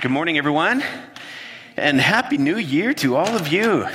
Good 0.00 0.12
morning, 0.12 0.38
everyone, 0.38 0.84
and 1.76 2.00
Happy 2.00 2.38
New 2.38 2.56
Year 2.56 2.94
to 2.94 3.16
all 3.16 3.34
of 3.34 3.48
you. 3.48 3.88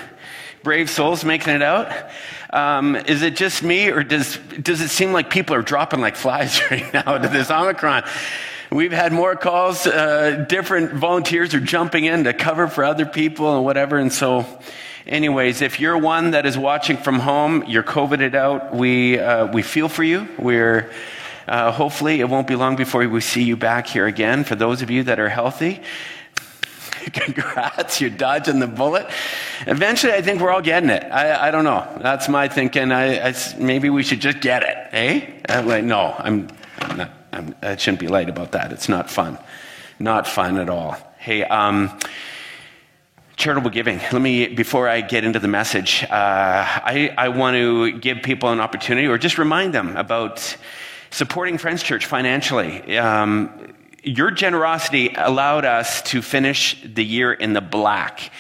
Brave 0.61 0.89
souls 0.89 1.23
making 1.23 1.53
it 1.53 1.61
out. 1.61 1.93
Um, 2.49 2.97
is 2.97 3.21
it 3.21 3.37
just 3.37 3.63
me, 3.63 3.87
or 3.87 4.03
does, 4.03 4.35
does 4.61 4.81
it 4.81 4.89
seem 4.89 5.13
like 5.13 5.29
people 5.29 5.55
are 5.55 5.61
dropping 5.61 6.01
like 6.01 6.17
flies 6.17 6.59
right 6.71 6.93
now 6.93 7.17
to 7.17 7.29
this 7.29 7.49
Omicron? 7.49 8.03
We've 8.69 8.91
had 8.91 9.13
more 9.13 9.37
calls, 9.37 9.87
uh, 9.87 10.45
different 10.49 10.91
volunteers 10.91 11.53
are 11.53 11.61
jumping 11.61 12.03
in 12.03 12.25
to 12.25 12.33
cover 12.33 12.67
for 12.67 12.83
other 12.83 13.05
people 13.05 13.55
and 13.55 13.63
whatever, 13.63 13.97
and 13.97 14.11
so 14.11 14.45
anyways, 15.07 15.61
if 15.61 15.79
you're 15.79 15.97
one 15.97 16.31
that 16.31 16.45
is 16.45 16.57
watching 16.57 16.97
from 16.97 17.19
home, 17.19 17.63
you're 17.65 17.81
COVIDed 17.81 18.35
out, 18.35 18.75
we, 18.75 19.19
uh, 19.19 19.47
we 19.53 19.61
feel 19.61 19.87
for 19.87 20.03
you. 20.03 20.27
We're 20.37 20.91
uh, 21.47 21.71
hopefully, 21.71 22.19
it 22.19 22.29
won't 22.29 22.47
be 22.47 22.55
long 22.55 22.75
before 22.75 23.07
we 23.07 23.21
see 23.21 23.43
you 23.43 23.57
back 23.57 23.87
here 23.87 24.05
again. 24.07 24.43
For 24.43 24.55
those 24.55 24.81
of 24.81 24.89
you 24.89 25.03
that 25.03 25.19
are 25.19 25.29
healthy, 25.29 25.81
congrats, 27.13 27.99
you're 27.99 28.09
dodging 28.09 28.59
the 28.59 28.67
bullet. 28.67 29.07
Eventually, 29.67 30.13
I 30.13 30.21
think 30.21 30.41
we're 30.41 30.51
all 30.51 30.61
getting 30.61 30.89
it. 30.89 31.03
I, 31.03 31.47
I 31.47 31.51
don't 31.51 31.63
know. 31.63 31.87
That's 32.01 32.29
my 32.29 32.47
thinking. 32.47 32.91
I, 32.91 33.29
I, 33.29 33.35
maybe 33.57 33.89
we 33.89 34.03
should 34.03 34.19
just 34.19 34.39
get 34.39 34.63
it, 34.63 34.77
eh? 34.91 35.41
I'm 35.49 35.67
like, 35.67 35.83
no, 35.83 36.15
I'm, 36.17 36.47
I'm 36.79 36.97
not, 36.97 37.11
I'm, 37.31 37.55
I 37.61 37.75
shouldn't 37.75 37.99
be 37.99 38.07
light 38.07 38.29
about 38.29 38.53
that. 38.53 38.71
It's 38.71 38.89
not 38.89 39.09
fun. 39.09 39.37
Not 39.99 40.27
fun 40.27 40.57
at 40.57 40.69
all. 40.69 40.97
Hey, 41.17 41.43
um, 41.43 41.97
charitable 43.35 43.69
giving. 43.69 43.99
Let 44.11 44.21
me, 44.21 44.47
before 44.47 44.87
I 44.87 45.01
get 45.01 45.23
into 45.23 45.39
the 45.39 45.47
message, 45.47 46.03
uh, 46.03 46.09
I, 46.11 47.13
I 47.17 47.29
want 47.29 47.55
to 47.55 47.97
give 47.99 48.21
people 48.21 48.51
an 48.51 48.59
opportunity 48.59 49.07
or 49.07 49.17
just 49.17 49.37
remind 49.37 49.73
them 49.73 49.95
about 49.97 50.55
supporting 51.13 51.59
Friends 51.59 51.83
Church 51.83 52.07
financially. 52.07 52.97
Um, 52.97 53.75
your 54.03 54.31
generosity 54.31 55.13
allowed 55.15 55.63
us 55.63 56.01
to 56.03 56.23
finish 56.23 56.81
the 56.83 57.05
year 57.05 57.31
in 57.31 57.53
the 57.53 57.61
black. 57.61 58.31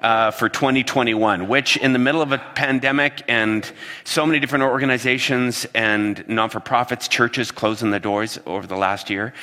Uh, 0.00 0.30
for 0.30 0.48
2021, 0.48 1.48
which 1.48 1.76
in 1.76 1.92
the 1.92 1.98
middle 1.98 2.22
of 2.22 2.30
a 2.30 2.38
pandemic 2.38 3.20
and 3.26 3.72
so 4.04 4.24
many 4.24 4.38
different 4.38 4.62
organizations 4.62 5.66
and 5.74 6.24
non 6.28 6.48
for 6.48 6.60
profits, 6.60 7.08
churches 7.08 7.50
closing 7.50 7.90
the 7.90 7.98
doors 7.98 8.38
over 8.46 8.64
the 8.64 8.76
last 8.76 9.10
year, 9.10 9.34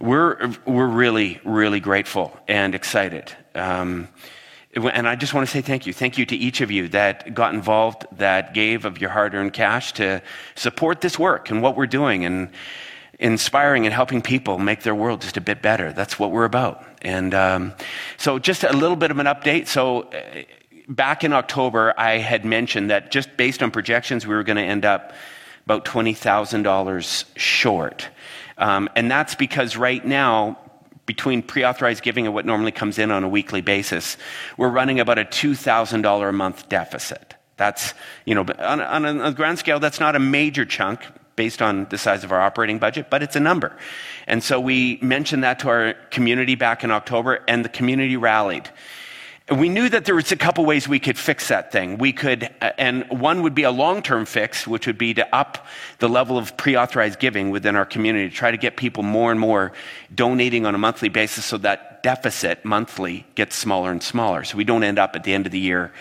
we're, 0.00 0.50
we're 0.64 0.86
really, 0.86 1.38
really 1.44 1.78
grateful 1.78 2.34
and 2.48 2.74
excited. 2.74 3.30
Um, 3.54 4.08
and 4.74 5.08
I 5.08 5.16
just 5.16 5.34
want 5.34 5.46
to 5.46 5.50
say 5.50 5.62
thank 5.62 5.86
you. 5.86 5.92
Thank 5.92 6.18
you 6.18 6.26
to 6.26 6.36
each 6.36 6.60
of 6.60 6.70
you 6.70 6.88
that 6.88 7.34
got 7.34 7.54
involved, 7.54 8.06
that 8.12 8.54
gave 8.54 8.84
of 8.84 9.00
your 9.00 9.10
hard 9.10 9.34
earned 9.34 9.52
cash 9.52 9.92
to 9.94 10.22
support 10.54 11.00
this 11.00 11.18
work 11.18 11.50
and 11.50 11.62
what 11.62 11.76
we're 11.76 11.86
doing 11.86 12.24
and 12.24 12.50
inspiring 13.18 13.86
and 13.86 13.94
helping 13.94 14.22
people 14.22 14.58
make 14.58 14.82
their 14.82 14.94
world 14.94 15.22
just 15.22 15.36
a 15.36 15.40
bit 15.40 15.62
better. 15.62 15.92
That's 15.92 16.18
what 16.18 16.30
we're 16.30 16.44
about. 16.44 16.84
And 17.02 17.34
um, 17.34 17.74
so, 18.16 18.38
just 18.38 18.64
a 18.64 18.72
little 18.72 18.96
bit 18.96 19.10
of 19.10 19.18
an 19.18 19.26
update. 19.26 19.66
So, 19.66 20.02
uh, 20.02 20.42
back 20.88 21.24
in 21.24 21.32
October, 21.32 21.94
I 21.96 22.18
had 22.18 22.44
mentioned 22.44 22.90
that 22.90 23.10
just 23.10 23.36
based 23.36 23.62
on 23.62 23.70
projections, 23.70 24.26
we 24.26 24.34
were 24.34 24.44
going 24.44 24.56
to 24.56 24.62
end 24.62 24.84
up 24.84 25.12
about 25.64 25.84
$20,000 25.84 27.24
short. 27.36 28.08
Um, 28.56 28.88
and 28.96 29.10
that's 29.10 29.34
because 29.34 29.76
right 29.76 30.04
now, 30.04 30.58
between 31.08 31.42
pre 31.42 31.64
authorized 31.64 32.04
giving 32.04 32.26
and 32.26 32.34
what 32.34 32.44
normally 32.44 32.70
comes 32.70 32.98
in 32.98 33.10
on 33.10 33.24
a 33.24 33.28
weekly 33.28 33.62
basis, 33.62 34.18
we're 34.58 34.68
running 34.68 35.00
about 35.00 35.18
a 35.18 35.24
$2,000 35.24 36.28
a 36.28 36.32
month 36.32 36.68
deficit. 36.68 37.34
That's, 37.56 37.94
you 38.26 38.34
know, 38.34 38.44
on, 38.58 38.80
on, 38.82 39.20
a, 39.22 39.32
grand 39.32 39.58
scale, 39.58 39.80
that's 39.80 39.98
not 39.98 40.14
a 40.14 40.18
major 40.20 40.66
chunk 40.66 41.00
based 41.34 41.62
on 41.62 41.86
the 41.86 41.96
size 41.96 42.24
of 42.24 42.30
our 42.30 42.40
operating 42.40 42.78
budget, 42.78 43.08
but 43.08 43.22
it's 43.22 43.36
a 43.36 43.40
number. 43.40 43.74
And 44.26 44.44
so 44.44 44.60
we 44.60 44.98
mentioned 45.00 45.42
that 45.44 45.58
to 45.60 45.68
our 45.68 45.94
community 46.10 46.56
back 46.56 46.84
in 46.84 46.90
October, 46.90 47.42
and 47.48 47.64
the 47.64 47.70
community 47.70 48.16
rallied 48.16 48.68
we 49.50 49.68
knew 49.68 49.88
that 49.88 50.04
there 50.04 50.14
was 50.14 50.30
a 50.30 50.36
couple 50.36 50.64
ways 50.66 50.86
we 50.86 50.98
could 50.98 51.16
fix 51.16 51.48
that 51.48 51.72
thing. 51.72 51.96
We 51.96 52.12
could, 52.12 52.50
uh, 52.60 52.72
and 52.76 53.08
one 53.08 53.42
would 53.42 53.54
be 53.54 53.62
a 53.62 53.70
long-term 53.70 54.26
fix, 54.26 54.66
which 54.66 54.86
would 54.86 54.98
be 54.98 55.14
to 55.14 55.34
up 55.34 55.66
the 56.00 56.08
level 56.08 56.36
of 56.36 56.56
pre-authorized 56.56 57.18
giving 57.18 57.50
within 57.50 57.74
our 57.74 57.86
community, 57.86 58.28
to 58.28 58.34
try 58.34 58.50
to 58.50 58.58
get 58.58 58.76
people 58.76 59.02
more 59.02 59.30
and 59.30 59.40
more 59.40 59.72
donating 60.14 60.66
on 60.66 60.74
a 60.74 60.78
monthly 60.78 61.08
basis 61.08 61.46
so 61.46 61.56
that 61.58 62.02
deficit 62.02 62.64
monthly 62.64 63.26
gets 63.36 63.56
smaller 63.56 63.90
and 63.90 64.02
smaller. 64.02 64.44
So 64.44 64.56
we 64.58 64.64
don't 64.64 64.84
end 64.84 64.98
up 64.98 65.16
at 65.16 65.24
the 65.24 65.32
end 65.32 65.46
of 65.46 65.52
the 65.52 65.58
year 65.58 65.92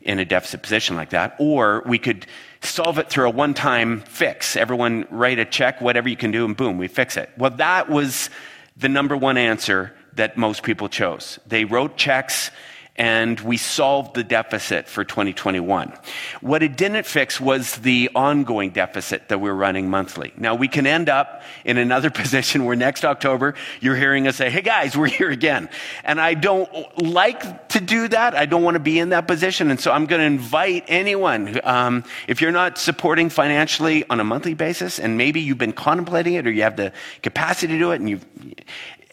in 0.00 0.18
a 0.18 0.24
deficit 0.24 0.62
position 0.62 0.96
like 0.96 1.10
that. 1.10 1.36
Or 1.38 1.82
we 1.84 1.98
could 1.98 2.26
solve 2.62 2.98
it 2.98 3.10
through 3.10 3.26
a 3.26 3.30
one-time 3.30 4.00
fix. 4.02 4.56
Everyone 4.56 5.06
write 5.10 5.38
a 5.38 5.44
check, 5.44 5.80
whatever 5.80 6.08
you 6.08 6.16
can 6.16 6.30
do, 6.30 6.46
and 6.46 6.56
boom, 6.56 6.78
we 6.78 6.88
fix 6.88 7.16
it. 7.16 7.28
Well, 7.36 7.50
that 7.50 7.90
was 7.90 8.30
the 8.76 8.88
number 8.88 9.16
one 9.16 9.36
answer 9.36 9.92
that 10.14 10.38
most 10.38 10.62
people 10.62 10.88
chose. 10.88 11.38
They 11.46 11.64
wrote 11.66 11.96
checks 11.96 12.50
and 12.96 13.38
we 13.40 13.56
solved 13.56 14.14
the 14.14 14.24
deficit 14.24 14.88
for 14.88 15.04
2021. 15.04 15.92
What 16.40 16.62
it 16.62 16.76
didn't 16.76 17.04
fix 17.04 17.40
was 17.40 17.76
the 17.76 18.10
ongoing 18.14 18.70
deficit 18.70 19.28
that 19.28 19.38
we're 19.38 19.54
running 19.54 19.90
monthly. 19.90 20.32
Now, 20.36 20.54
we 20.54 20.68
can 20.68 20.86
end 20.86 21.08
up 21.08 21.42
in 21.64 21.78
another 21.78 22.10
position 22.16 22.64
where 22.64 22.76
next 22.76 23.04
October 23.04 23.54
you're 23.80 23.96
hearing 23.96 24.26
us 24.26 24.36
say, 24.36 24.50
hey 24.50 24.62
guys, 24.62 24.96
we're 24.96 25.06
here 25.06 25.30
again. 25.30 25.68
And 26.04 26.20
I 26.20 26.34
don't 26.34 26.70
like 27.02 27.68
to 27.68 27.80
do 27.80 28.08
that. 28.08 28.34
I 28.34 28.46
don't 28.46 28.62
want 28.62 28.76
to 28.76 28.80
be 28.80 28.98
in 28.98 29.10
that 29.10 29.26
position. 29.26 29.70
And 29.70 29.78
so 29.78 29.92
I'm 29.92 30.06
going 30.06 30.20
to 30.20 30.26
invite 30.26 30.84
anyone, 30.88 31.60
um, 31.64 32.04
if 32.28 32.40
you're 32.40 32.52
not 32.52 32.78
supporting 32.78 33.28
financially 33.28 34.04
on 34.08 34.20
a 34.20 34.24
monthly 34.24 34.54
basis, 34.54 34.98
and 34.98 35.18
maybe 35.18 35.40
you've 35.40 35.58
been 35.58 35.72
contemplating 35.72 36.34
it 36.34 36.46
or 36.46 36.50
you 36.50 36.62
have 36.62 36.76
the 36.76 36.92
capacity 37.22 37.74
to 37.74 37.78
do 37.78 37.90
it, 37.92 38.00
and 38.00 38.08
you've, 38.08 38.24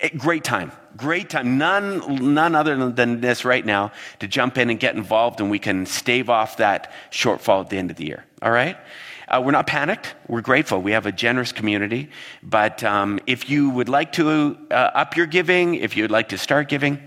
great 0.09 0.43
time 0.43 0.71
great 0.97 1.29
time, 1.29 1.57
none, 1.57 2.33
none 2.33 2.55
other 2.55 2.89
than 2.91 3.21
this 3.21 3.45
right 3.45 3.65
now, 3.65 3.91
to 4.19 4.27
jump 4.27 4.57
in 4.57 4.69
and 4.69 4.79
get 4.79 4.95
involved, 4.95 5.39
and 5.39 5.49
we 5.49 5.59
can 5.59 5.85
stave 5.85 6.29
off 6.29 6.57
that 6.57 6.91
shortfall 7.11 7.61
at 7.61 7.69
the 7.69 7.77
end 7.77 7.91
of 7.91 7.97
the 7.97 8.05
year. 8.05 8.23
All 8.41 8.51
right? 8.51 8.77
Uh, 9.27 9.41
we're 9.43 9.51
not 9.51 9.67
panicked. 9.67 10.15
We're 10.27 10.41
grateful. 10.41 10.81
We 10.81 10.91
have 10.91 11.05
a 11.05 11.11
generous 11.11 11.51
community. 11.51 12.09
But 12.43 12.83
um, 12.83 13.19
if 13.25 13.49
you 13.49 13.69
would 13.69 13.89
like 13.89 14.11
to 14.13 14.57
uh, 14.69 14.73
up 14.73 15.15
your 15.15 15.25
giving, 15.25 15.75
if 15.75 15.97
you 15.97 16.03
would 16.03 16.11
like 16.11 16.29
to 16.29 16.37
start 16.37 16.69
giving, 16.69 17.01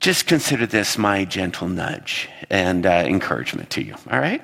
just 0.00 0.26
consider 0.26 0.66
this 0.66 0.98
my 0.98 1.24
gentle 1.24 1.68
nudge 1.68 2.28
and 2.50 2.86
uh, 2.86 3.04
encouragement 3.06 3.70
to 3.70 3.82
you. 3.82 3.94
All 4.10 4.18
right? 4.18 4.42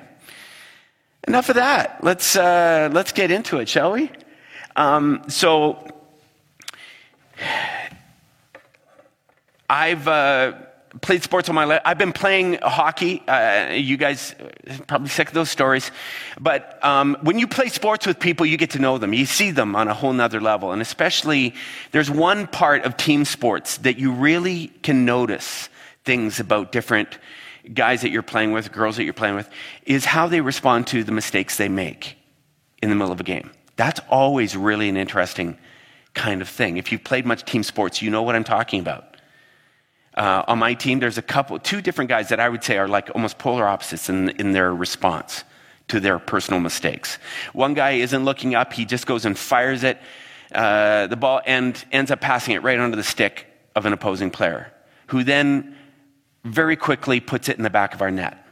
Enough 1.27 1.49
of 1.49 1.55
that. 1.55 2.01
Let's, 2.03 2.35
uh, 2.35 2.89
let's 2.93 3.11
get 3.11 3.29
into 3.29 3.57
it, 3.59 3.67
shall 3.67 3.91
we? 3.91 4.11
Um, 4.75 5.23
so, 5.27 5.98
I've 9.69 10.07
uh, 10.07 10.53
played 11.01 11.23
sports 11.23 11.49
all 11.49 11.55
my 11.55 11.65
life. 11.65 11.81
I've 11.85 11.97
been 11.97 12.13
playing 12.13 12.55
hockey. 12.61 13.21
Uh, 13.27 13.71
you 13.71 13.97
guys 13.97 14.33
probably 14.87 15.09
sick 15.09 15.27
of 15.27 15.33
those 15.33 15.49
stories. 15.49 15.91
But 16.39 16.83
um, 16.83 17.17
when 17.21 17.37
you 17.37 17.47
play 17.47 17.69
sports 17.69 18.07
with 18.07 18.19
people, 18.19 18.45
you 18.45 18.57
get 18.57 18.71
to 18.71 18.79
know 18.79 18.97
them. 18.97 19.13
You 19.13 19.25
see 19.25 19.51
them 19.51 19.75
on 19.75 19.87
a 19.87 19.93
whole 19.93 20.13
nother 20.13 20.41
level. 20.41 20.71
And 20.71 20.81
especially, 20.81 21.53
there's 21.91 22.09
one 22.09 22.47
part 22.47 22.83
of 22.85 22.97
team 22.97 23.25
sports 23.25 23.77
that 23.77 23.99
you 23.99 24.11
really 24.11 24.67
can 24.81 25.05
notice 25.05 25.69
things 26.03 26.39
about 26.39 26.71
different 26.71 27.19
guys 27.73 28.01
that 28.01 28.09
you're 28.09 28.23
playing 28.23 28.51
with, 28.51 28.71
girls 28.71 28.97
that 28.97 29.03
you're 29.03 29.13
playing 29.13 29.35
with, 29.35 29.49
is 29.85 30.05
how 30.05 30.27
they 30.27 30.41
respond 30.41 30.87
to 30.87 31.03
the 31.03 31.11
mistakes 31.11 31.57
they 31.57 31.69
make 31.69 32.17
in 32.81 32.89
the 32.89 32.95
middle 32.95 33.11
of 33.11 33.19
a 33.19 33.23
game. 33.23 33.51
That's 33.75 33.99
always 34.09 34.55
really 34.55 34.89
an 34.89 34.97
interesting 34.97 35.57
kind 36.19 36.41
of 36.41 36.49
thing. 36.49 36.75
If 36.75 36.91
you've 36.91 37.03
played 37.03 37.25
much 37.25 37.45
team 37.45 37.63
sports, 37.63 38.01
you 38.01 38.09
know 38.11 38.23
what 38.23 38.35
I'm 38.35 38.43
talking 38.43 38.81
about. 38.81 39.15
Uh, 40.15 40.43
on 40.49 40.59
my 40.59 40.73
team, 40.73 40.99
there's 40.99 41.17
a 41.17 41.21
couple, 41.21 41.57
two 41.59 41.81
different 41.81 42.09
guys 42.09 42.27
that 42.27 42.41
I 42.41 42.49
would 42.49 42.61
say 42.61 42.77
are 42.77 42.89
like 42.89 43.09
almost 43.15 43.37
polar 43.37 43.65
opposites 43.65 44.09
in, 44.09 44.29
in 44.31 44.51
their 44.51 44.75
response 44.75 45.45
to 45.87 46.01
their 46.01 46.19
personal 46.19 46.59
mistakes. 46.59 47.19
One 47.53 47.73
guy 47.73 47.91
isn't 47.91 48.25
looking 48.25 48.53
up, 48.53 48.73
he 48.73 48.83
just 48.83 49.07
goes 49.07 49.23
and 49.23 49.37
fires 49.37 49.83
it, 49.83 49.97
uh, 50.53 51.07
the 51.07 51.15
ball, 51.15 51.41
and 51.45 51.81
ends 51.93 52.11
up 52.11 52.19
passing 52.19 52.53
it 52.53 52.63
right 52.63 52.77
onto 52.77 52.97
the 52.97 53.03
stick 53.15 53.47
of 53.77 53.85
an 53.85 53.93
opposing 53.93 54.29
player, 54.29 54.73
who 55.07 55.23
then 55.23 55.73
very 56.43 56.75
quickly 56.75 57.21
puts 57.21 57.47
it 57.47 57.55
in 57.55 57.63
the 57.63 57.69
back 57.69 57.93
of 57.93 58.01
our 58.01 58.11
net. 58.11 58.45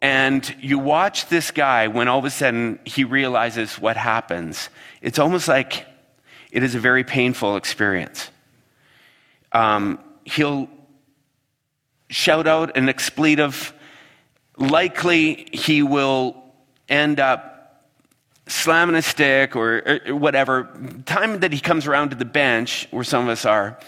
And 0.00 0.54
you 0.60 0.78
watch 0.78 1.26
this 1.26 1.50
guy 1.50 1.88
when 1.88 2.06
all 2.06 2.20
of 2.20 2.24
a 2.24 2.30
sudden 2.30 2.78
he 2.84 3.02
realizes 3.02 3.80
what 3.80 3.96
happens. 3.96 4.68
It's 5.00 5.18
almost 5.18 5.48
like 5.48 5.86
it 6.52 6.62
is 6.62 6.74
a 6.74 6.78
very 6.78 7.02
painful 7.02 7.56
experience. 7.56 8.30
Um, 9.50 9.98
he'll 10.24 10.68
shout 12.10 12.46
out 12.46 12.76
an 12.76 12.90
expletive. 12.90 13.72
Likely, 14.58 15.48
he 15.52 15.82
will 15.82 16.36
end 16.90 17.18
up 17.18 17.88
slamming 18.46 18.96
a 18.96 19.02
stick 19.02 19.56
or, 19.56 20.00
or 20.06 20.14
whatever. 20.14 20.68
Time 21.06 21.40
that 21.40 21.54
he 21.54 21.60
comes 21.60 21.86
around 21.86 22.10
to 22.10 22.16
the 22.16 22.26
bench, 22.26 22.86
where 22.90 23.02
some 23.02 23.24
of 23.24 23.30
us 23.30 23.46
are, 23.46 23.80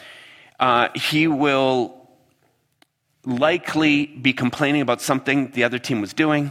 uh, 0.58 0.88
he 0.94 1.28
will 1.28 1.94
likely 3.26 4.06
be 4.06 4.32
complaining 4.32 4.80
about 4.80 5.02
something 5.02 5.50
the 5.50 5.64
other 5.64 5.78
team 5.78 6.00
was 6.00 6.14
doing. 6.14 6.50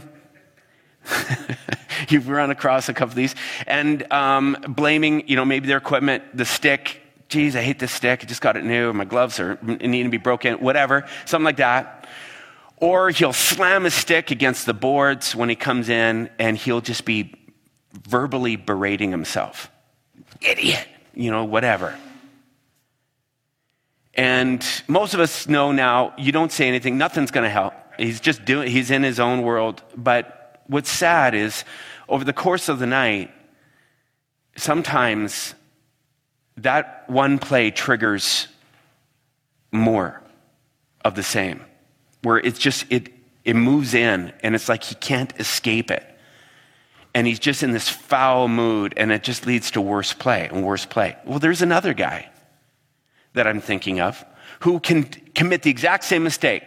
You've 2.08 2.28
run 2.28 2.50
across 2.50 2.88
a 2.88 2.94
couple 2.94 3.12
of 3.12 3.16
these, 3.16 3.34
and 3.66 4.10
um, 4.12 4.56
blaming, 4.68 5.28
you 5.28 5.36
know, 5.36 5.44
maybe 5.44 5.66
their 5.68 5.78
equipment, 5.78 6.24
the 6.36 6.44
stick 6.44 7.00
geez, 7.34 7.56
I 7.56 7.62
hate 7.62 7.80
this 7.80 7.90
stick. 7.90 8.20
I 8.22 8.26
just 8.26 8.40
got 8.40 8.56
it 8.56 8.64
new. 8.64 8.92
My 8.92 9.04
gloves 9.04 9.40
are 9.40 9.58
needing 9.62 10.04
to 10.04 10.08
be 10.10 10.18
broken, 10.18 10.54
whatever, 10.54 11.04
something 11.24 11.44
like 11.44 11.56
that. 11.56 12.06
Or 12.76 13.10
he'll 13.10 13.32
slam 13.32 13.84
his 13.84 13.94
stick 13.94 14.30
against 14.30 14.66
the 14.66 14.74
boards 14.74 15.34
when 15.34 15.48
he 15.48 15.56
comes 15.56 15.88
in 15.88 16.30
and 16.38 16.56
he'll 16.56 16.80
just 16.80 17.04
be 17.04 17.34
verbally 17.92 18.56
berating 18.56 19.10
himself. 19.10 19.70
Idiot, 20.40 20.86
you 21.14 21.30
know, 21.30 21.44
whatever. 21.44 21.96
And 24.14 24.64
most 24.86 25.14
of 25.14 25.20
us 25.20 25.48
know 25.48 25.72
now 25.72 26.14
you 26.16 26.30
don't 26.30 26.52
say 26.52 26.68
anything, 26.68 26.98
nothing's 26.98 27.30
going 27.32 27.44
to 27.44 27.50
help. 27.50 27.74
He's 27.98 28.20
just 28.20 28.44
doing, 28.44 28.70
he's 28.70 28.90
in 28.90 29.02
his 29.02 29.18
own 29.18 29.42
world. 29.42 29.82
But 29.96 30.43
what's 30.66 30.90
sad 30.90 31.34
is 31.34 31.64
over 32.08 32.24
the 32.24 32.32
course 32.32 32.68
of 32.68 32.78
the 32.78 32.86
night, 32.86 33.30
sometimes 34.56 35.54
that 36.56 37.04
one 37.08 37.38
play 37.38 37.70
triggers 37.70 38.48
more 39.72 40.22
of 41.04 41.14
the 41.14 41.22
same, 41.22 41.60
where 42.22 42.38
it's 42.38 42.58
just, 42.58 42.86
it, 42.90 43.12
it 43.44 43.54
moves 43.54 43.94
in 43.94 44.32
and 44.42 44.54
it's 44.54 44.68
like 44.68 44.84
he 44.84 44.94
can't 44.94 45.32
escape 45.38 45.90
it. 45.90 46.04
And 47.14 47.26
he's 47.26 47.38
just 47.38 47.62
in 47.62 47.70
this 47.70 47.88
foul 47.88 48.48
mood 48.48 48.94
and 48.96 49.12
it 49.12 49.22
just 49.22 49.46
leads 49.46 49.70
to 49.72 49.80
worse 49.80 50.12
play 50.12 50.48
and 50.48 50.64
worse 50.64 50.84
play. 50.84 51.16
Well, 51.24 51.38
there's 51.38 51.62
another 51.62 51.94
guy 51.94 52.28
that 53.34 53.46
I'm 53.46 53.60
thinking 53.60 54.00
of 54.00 54.24
who 54.60 54.80
can 54.80 55.04
commit 55.34 55.62
the 55.62 55.70
exact 55.70 56.04
same 56.04 56.24
mistake. 56.24 56.62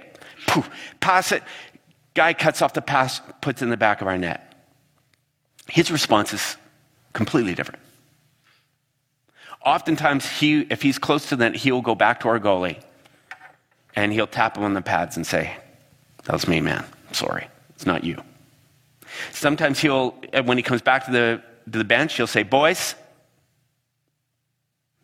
Poof, 0.47 0.69
pass 0.99 1.31
it, 1.31 1.44
guy 2.17 2.33
cuts 2.33 2.63
off 2.63 2.73
the 2.73 2.81
pass, 2.81 3.21
puts 3.41 3.61
in 3.61 3.69
the 3.69 3.77
back 3.77 4.01
of 4.01 4.07
our 4.07 4.17
net. 4.17 4.55
His 5.69 5.91
response 5.91 6.33
is 6.33 6.57
completely 7.13 7.53
different. 7.53 7.79
Oftentimes, 9.63 10.27
he, 10.27 10.61
if 10.61 10.81
he's 10.81 10.97
close 10.97 11.29
to 11.29 11.35
that, 11.35 11.55
he'll 11.55 11.83
go 11.83 11.93
back 11.93 12.21
to 12.21 12.27
our 12.29 12.39
goalie 12.39 12.81
and 13.95 14.11
he'll 14.11 14.25
tap 14.25 14.57
him 14.57 14.63
on 14.63 14.73
the 14.73 14.81
pads 14.81 15.15
and 15.15 15.27
say, 15.27 15.55
That 16.23 16.33
was 16.33 16.47
me, 16.47 16.59
man. 16.59 16.83
sorry. 17.11 17.47
It's 17.75 17.85
not 17.85 18.03
you. 18.03 18.17
Sometimes 19.31 19.79
he'll, 19.79 20.09
when 20.43 20.57
he 20.57 20.63
comes 20.63 20.81
back 20.81 21.05
to 21.05 21.11
the, 21.11 21.43
to 21.71 21.77
the 21.77 21.83
bench, 21.83 22.15
he'll 22.15 22.25
say, 22.25 22.41
Boys, 22.41 22.95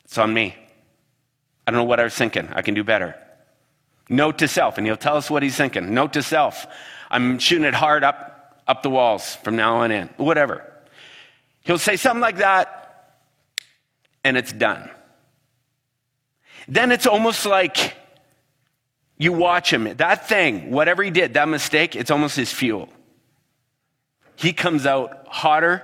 it's 0.05 0.17
on 0.17 0.33
me. 0.33 0.55
I 1.67 1.71
don't 1.71 1.77
know 1.77 1.83
what 1.83 1.99
I 1.99 2.03
was 2.05 2.15
thinking. 2.15 2.49
I 2.53 2.63
can 2.63 2.73
do 2.73 2.83
better. 2.83 3.15
Note 4.09 4.39
to 4.39 4.47
self, 4.47 4.79
and 4.79 4.87
he'll 4.87 4.97
tell 4.97 5.15
us 5.15 5.29
what 5.29 5.43
he's 5.43 5.55
thinking. 5.55 5.93
Note 5.93 6.13
to 6.13 6.23
self. 6.23 6.65
I'm 7.13 7.37
shooting 7.37 7.65
it 7.65 7.75
hard 7.75 8.03
up, 8.03 8.63
up 8.67 8.81
the 8.81 8.89
walls 8.89 9.35
from 9.35 9.55
now 9.55 9.77
on 9.77 9.91
in. 9.91 10.09
Whatever. 10.17 10.67
He'll 11.63 11.77
say 11.77 11.95
something 11.95 12.21
like 12.21 12.37
that, 12.37 13.19
and 14.23 14.35
it's 14.35 14.51
done. 14.51 14.89
Then 16.67 16.91
it's 16.91 17.05
almost 17.05 17.45
like 17.45 17.95
you 19.19 19.31
watch 19.31 19.71
him. 19.71 19.95
That 19.97 20.27
thing, 20.27 20.71
whatever 20.71 21.03
he 21.03 21.11
did, 21.11 21.35
that 21.35 21.47
mistake, 21.47 21.95
it's 21.95 22.09
almost 22.09 22.35
his 22.35 22.51
fuel. 22.51 22.89
He 24.35 24.51
comes 24.51 24.87
out 24.87 25.27
hotter 25.27 25.83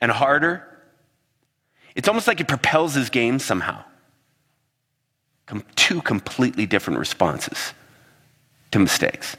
and 0.00 0.10
harder. 0.10 0.64
It's 1.94 2.08
almost 2.08 2.26
like 2.26 2.40
it 2.40 2.48
propels 2.48 2.94
his 2.94 3.10
game 3.10 3.38
somehow. 3.38 3.84
Com- 5.44 5.64
two 5.76 6.00
completely 6.00 6.64
different 6.64 6.98
responses 6.98 7.74
to 8.70 8.78
mistakes. 8.78 9.36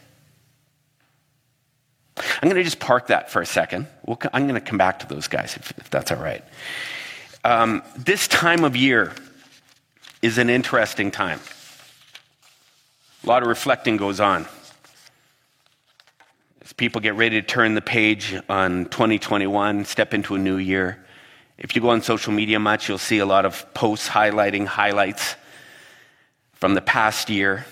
I'm 2.19 2.49
going 2.49 2.55
to 2.55 2.63
just 2.63 2.79
park 2.79 3.07
that 3.07 3.31
for 3.31 3.41
a 3.41 3.45
second. 3.45 3.87
We'll, 4.05 4.19
I'm 4.33 4.47
going 4.47 4.59
to 4.59 4.65
come 4.65 4.77
back 4.77 4.99
to 4.99 5.07
those 5.07 5.27
guys 5.27 5.55
if, 5.55 5.71
if 5.77 5.89
that's 5.89 6.11
all 6.11 6.21
right. 6.21 6.43
Um, 7.43 7.83
this 7.97 8.27
time 8.27 8.63
of 8.63 8.75
year 8.75 9.13
is 10.21 10.37
an 10.37 10.49
interesting 10.49 11.11
time. 11.11 11.39
A 13.23 13.27
lot 13.27 13.41
of 13.41 13.47
reflecting 13.47 13.97
goes 13.97 14.19
on. 14.19 14.45
As 16.61 16.73
people 16.73 17.01
get 17.01 17.15
ready 17.15 17.41
to 17.41 17.45
turn 17.45 17.73
the 17.73 17.81
page 17.81 18.35
on 18.49 18.85
2021, 18.85 19.85
step 19.85 20.13
into 20.13 20.35
a 20.35 20.37
new 20.37 20.57
year, 20.57 21.05
if 21.57 21.75
you 21.75 21.81
go 21.81 21.89
on 21.89 22.01
social 22.01 22.31
media 22.31 22.59
much, 22.59 22.87
you'll 22.87 22.97
see 22.97 23.19
a 23.19 23.25
lot 23.25 23.45
of 23.45 23.73
posts 23.73 24.07
highlighting 24.07 24.65
highlights 24.65 25.35
from 26.53 26.73
the 26.73 26.81
past 26.81 27.29
year. 27.29 27.65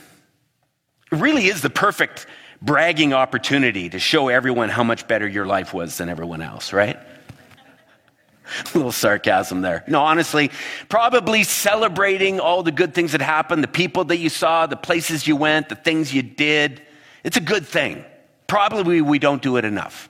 It 1.12 1.18
really 1.18 1.48
is 1.48 1.62
the 1.62 1.70
perfect 1.70 2.26
bragging 2.62 3.14
opportunity 3.14 3.90
to 3.90 4.00
show 4.00 4.30
everyone 4.30 4.70
how 4.70 4.84
much 4.84 5.08
better 5.08 5.28
your 5.28 5.46
life 5.46 5.74
was 5.74 5.98
than 5.98 6.10
everyone 6.10 6.42
else, 6.42 6.74
right? 6.74 6.98
A 6.98 8.66
little 8.78 8.92
sarcasm 8.92 9.62
there. 9.62 9.84
No, 9.88 10.02
honestly, 10.02 10.52
probably 10.90 11.44
celebrating 11.44 12.40
all 12.40 12.64
the 12.64 12.72
good 12.72 12.94
things 12.94 13.12
that 13.12 13.22
happened, 13.22 13.64
the 13.64 13.68
people 13.68 14.06
that 14.06 14.18
you 14.18 14.30
saw, 14.30 14.66
the 14.66 14.78
places 14.78 15.28
you 15.28 15.36
went, 15.36 15.70
the 15.70 15.76
things 15.76 16.14
you 16.14 16.22
did. 16.22 16.82
It's 17.24 17.38
a 17.38 17.42
good 17.42 17.66
thing. 17.66 18.06
Probably 18.48 19.02
we 19.02 19.20
don't 19.20 19.42
do 19.42 19.58
it 19.58 19.66
enough. 19.66 20.10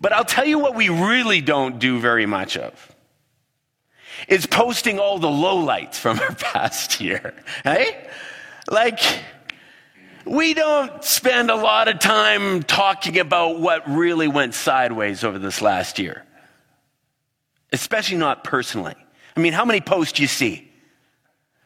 But 0.00 0.12
I'll 0.12 0.24
tell 0.24 0.46
you 0.46 0.58
what 0.58 0.74
we 0.74 0.88
really 0.88 1.40
don't 1.40 1.78
do 1.78 1.98
very 2.00 2.26
much 2.26 2.56
of 2.56 2.94
is 4.28 4.46
posting 4.46 4.98
all 4.98 5.18
the 5.18 5.28
lowlights 5.28 5.94
from 5.94 6.20
our 6.20 6.34
past 6.52 7.00
year. 7.00 7.34
Hey? 7.64 8.06
Like, 8.70 9.00
we 10.30 10.54
don't 10.54 11.02
spend 11.02 11.50
a 11.50 11.56
lot 11.56 11.88
of 11.88 11.98
time 11.98 12.62
talking 12.62 13.18
about 13.18 13.58
what 13.58 13.82
really 13.90 14.28
went 14.28 14.54
sideways 14.54 15.24
over 15.24 15.40
this 15.40 15.60
last 15.60 15.98
year, 15.98 16.24
especially 17.72 18.16
not 18.16 18.44
personally. 18.44 18.94
I 19.36 19.40
mean, 19.40 19.52
how 19.52 19.64
many 19.64 19.80
posts 19.80 20.12
do 20.12 20.22
you 20.22 20.28
see 20.28 20.70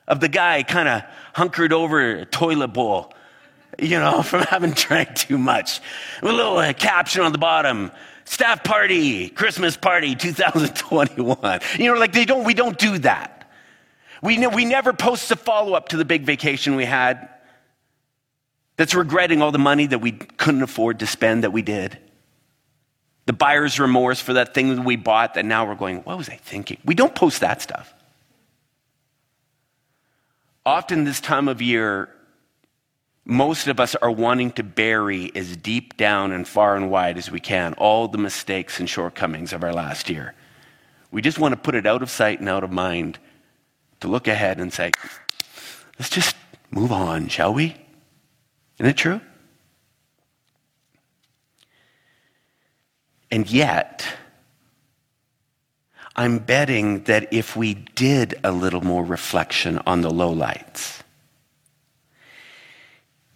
of 0.09 0.21
the 0.21 0.31
guy 0.31 0.63
kind 0.63 0.89
of 0.89 1.03
hunkered 1.35 1.75
over 1.75 2.21
a 2.21 2.25
toilet 2.25 2.69
bowl, 2.69 3.13
you 3.79 3.99
know, 4.01 4.23
from 4.23 4.41
having 4.45 4.71
drank 4.71 5.15
too 5.15 5.37
much? 5.37 5.81
With 6.23 6.33
a 6.33 6.35
little 6.35 6.57
uh, 6.57 6.73
caption 6.73 7.21
on 7.21 7.33
the 7.33 7.39
bottom 7.39 7.93
staff 8.25 8.65
party, 8.65 9.29
Christmas 9.29 9.77
party 9.77 10.15
2021. 10.15 11.61
You 11.79 11.93
know, 11.93 12.01
like 12.01 12.15
they 12.15 12.25
don't, 12.25 12.45
we 12.45 12.55
don't 12.55 12.79
do 12.79 12.97
that. 13.01 13.47
We, 14.23 14.39
ne- 14.39 14.47
we 14.47 14.65
never 14.65 14.95
post 14.95 15.31
a 15.31 15.37
follow 15.37 15.75
up 15.75 15.91
to 15.91 15.99
the 15.99 16.07
big 16.07 16.23
vacation 16.23 16.77
we 16.77 16.87
had 16.87 17.29
that's 18.77 18.95
regretting 18.95 19.43
all 19.43 19.53
the 19.53 19.59
money 19.59 19.87
that 19.87 20.01
we 20.01 20.13
couldn't 20.13 20.63
afford 20.63 21.01
to 21.01 21.07
spend 21.07 21.45
that 21.45 21.53
we 21.53 21.63
did. 21.63 21.99
The 23.27 23.33
buyer's 23.33 23.81
remorse 23.81 24.21
for 24.21 24.35
that 24.35 24.53
thing 24.53 24.75
that 24.77 24.85
we 24.85 24.97
bought 24.97 25.35
that 25.35 25.45
now 25.45 25.67
we're 25.67 25.77
going, 25.77 25.99
what 25.99 26.19
was 26.19 26.29
I 26.29 26.37
thinking? 26.37 26.79
We 26.85 26.95
don't 26.95 27.15
post 27.15 27.41
that 27.41 27.63
stuff. 27.63 27.95
Often 30.67 31.05
this 31.05 31.21
time 31.21 31.49
of 31.49 31.63
year, 31.63 32.09
most 33.25 33.69
of 33.69 33.81
us 33.81 33.95
are 33.95 34.11
wanting 34.11 34.51
to 34.53 34.63
bury 34.63 35.33
as 35.35 35.57
deep 35.57 35.97
down 35.97 36.33
and 36.33 36.47
far 36.47 36.77
and 36.77 36.91
wide 36.91 37.17
as 37.17 37.31
we 37.31 37.41
can 37.41 37.73
all 37.75 38.09
the 38.09 38.19
mistakes 38.19 38.81
and 38.81 38.89
shortcomings 38.89 39.53
of 39.53 39.63
our 39.63 39.73
last 39.73 40.11
year. 40.11 40.35
We 41.11 41.23
just 41.23 41.39
want 41.39 41.53
to 41.53 41.61
put 41.61 41.75
it 41.75 41.87
out 41.87 42.03
of 42.03 42.11
sight 42.11 42.41
and 42.41 42.49
out 42.49 42.65
of 42.65 42.73
mind 42.73 43.19
to 44.01 44.09
look 44.09 44.29
ahead 44.29 44.59
and 44.59 44.73
say, 44.73 44.91
let's 45.99 46.11
just 46.11 46.37
move 46.71 46.93
on, 46.93 47.29
shall 47.29 47.55
we? 47.55 47.77
Isn't 48.79 48.91
it 48.91 48.97
true? 48.97 49.21
And 53.31 53.51
yet, 53.51 54.07
I'm 56.17 56.39
betting 56.39 57.05
that 57.05 57.33
if 57.33 57.57
we 57.57 57.75
did 57.75 58.39
a 58.45 58.53
little 58.53 58.81
more 58.81 59.05
reflection 59.05 59.81
on 59.87 60.03
the 60.03 60.11
lowlights, 60.11 61.03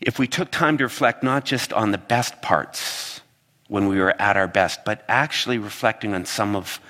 if 0.01 0.19
we 0.19 0.29
took 0.29 0.51
time 0.51 0.79
to 0.79 0.85
reflect 0.85 1.23
not 1.23 1.45
just 1.45 1.73
on 1.73 1.91
the 1.91 1.99
best 1.99 2.41
parts 2.41 3.21
when 3.67 3.89
we 3.89 3.99
were 3.99 4.15
at 4.21 4.37
our 4.37 4.47
best, 4.49 4.85
but 4.85 5.05
actually 5.09 5.59
reflecting 5.59 6.15
on 6.15 6.25
some 6.25 6.55
of 6.55 6.81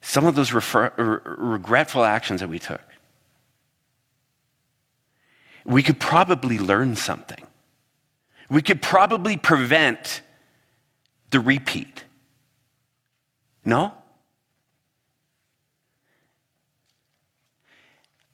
some 0.00 0.24
of 0.24 0.34
those 0.34 0.52
refer, 0.52 0.90
regretful 1.38 2.02
actions 2.02 2.40
that 2.40 2.48
we 2.48 2.58
took, 2.58 2.80
we 5.68 5.82
could 5.82 6.00
probably 6.00 6.58
learn 6.58 6.96
something. 6.96 7.44
We 8.48 8.62
could 8.62 8.80
probably 8.80 9.36
prevent 9.36 10.22
the 11.30 11.40
repeat. 11.40 12.04
No? 13.66 13.92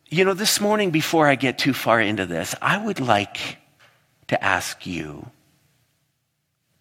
You 0.08 0.24
know, 0.24 0.34
this 0.34 0.60
morning, 0.60 0.92
before 0.92 1.26
I 1.26 1.34
get 1.34 1.58
too 1.58 1.74
far 1.74 2.00
into 2.00 2.24
this, 2.24 2.54
I 2.62 2.78
would 2.78 3.00
like 3.00 3.58
to 4.28 4.42
ask 4.42 4.86
you 4.86 5.28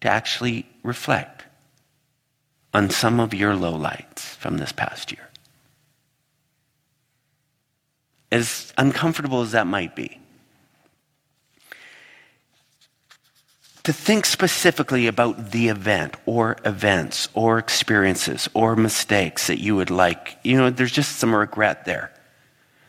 to 0.02 0.08
actually 0.08 0.66
reflect 0.84 1.42
on 2.72 2.90
some 2.90 3.18
of 3.18 3.34
your 3.34 3.54
lowlights 3.54 4.20
from 4.20 4.58
this 4.58 4.70
past 4.70 5.10
year. 5.10 5.28
As 8.30 8.72
uncomfortable 8.78 9.42
as 9.42 9.50
that 9.50 9.66
might 9.66 9.96
be. 9.96 10.20
To 13.84 13.92
think 13.92 14.24
specifically 14.24 15.06
about 15.06 15.50
the 15.50 15.68
event 15.68 16.16
or 16.24 16.56
events 16.64 17.28
or 17.34 17.58
experiences 17.58 18.48
or 18.54 18.74
mistakes 18.76 19.46
that 19.46 19.60
you 19.60 19.76
would 19.76 19.90
like. 19.90 20.38
You 20.42 20.56
know, 20.56 20.70
there's 20.70 20.90
just 20.90 21.16
some 21.16 21.34
regret 21.34 21.84
there. 21.84 22.10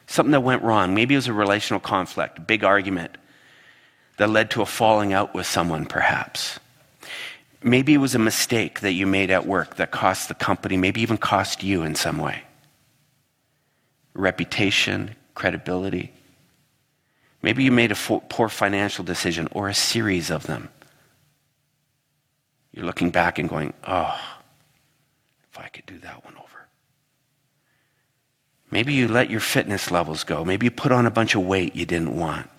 Something 0.08 0.32
that 0.32 0.42
went 0.42 0.64
wrong. 0.64 0.96
Maybe 0.96 1.14
it 1.14 1.18
was 1.18 1.28
a 1.28 1.34
relational 1.34 1.82
conflict, 1.82 2.48
big 2.48 2.64
argument 2.64 3.18
that 4.18 4.30
led 4.30 4.52
to 4.52 4.62
a 4.62 4.66
falling 4.66 5.12
out 5.12 5.34
with 5.34 5.46
someone, 5.46 5.86
perhaps. 5.86 6.60
Maybe 7.62 7.94
it 7.94 7.98
was 7.98 8.16
a 8.16 8.20
mistake 8.20 8.80
that 8.80 8.94
you 8.94 9.06
made 9.06 9.32
at 9.32 9.46
work 9.46 9.76
that 9.76 9.92
cost 9.92 10.30
the 10.30 10.34
company, 10.34 10.78
maybe 10.78 11.02
even 11.02 11.18
cost 11.18 11.62
you 11.62 11.84
in 11.84 11.96
some 11.96 12.20
way. 12.20 12.44
Reputation, 14.14 15.16
credibility. 15.34 16.14
Maybe 17.42 17.66
you 17.66 17.72
made 17.72 17.92
a 17.92 17.96
poor 17.96 18.48
financial 18.48 19.04
decision 19.04 19.50
or 19.52 19.68
a 19.68 19.74
series 19.74 20.30
of 20.30 20.48
them. 20.48 20.70
You're 22.76 22.86
looking 22.86 23.10
back 23.10 23.40
and 23.40 23.48
going, 23.48 23.74
oh, 23.88 24.20
if 25.50 25.58
I 25.58 25.70
could 25.70 25.86
do 25.86 25.98
that 26.00 26.26
one 26.26 26.36
over. 26.36 26.68
Maybe 28.70 28.94
you 28.94 29.08
let 29.08 29.30
your 29.30 29.40
fitness 29.40 29.92
levels 29.92 30.26
go. 30.26 30.44
Maybe 30.44 30.66
you 30.66 30.72
put 30.72 30.92
on 30.92 31.06
a 31.06 31.12
bunch 31.12 31.36
of 31.36 31.44
weight 31.44 31.74
you 31.74 31.86
didn't 31.86 32.18
want. 32.18 32.50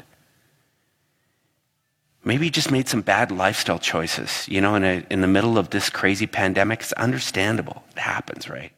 Maybe 2.25 2.47
you 2.47 2.51
just 2.51 2.71
made 2.71 2.89
some 2.89 3.03
bad 3.03 3.31
lifestyle 3.31 3.79
choices. 3.79 4.49
You 4.49 4.63
know, 4.63 4.75
in, 4.75 4.85
a, 4.85 5.05
in 5.11 5.21
the 5.21 5.29
middle 5.29 5.59
of 5.59 5.69
this 5.69 5.91
crazy 5.91 6.27
pandemic, 6.27 6.81
it's 6.81 6.93
understandable. 6.95 7.85
It 7.91 7.99
happens, 7.99 8.49
right? 8.49 8.73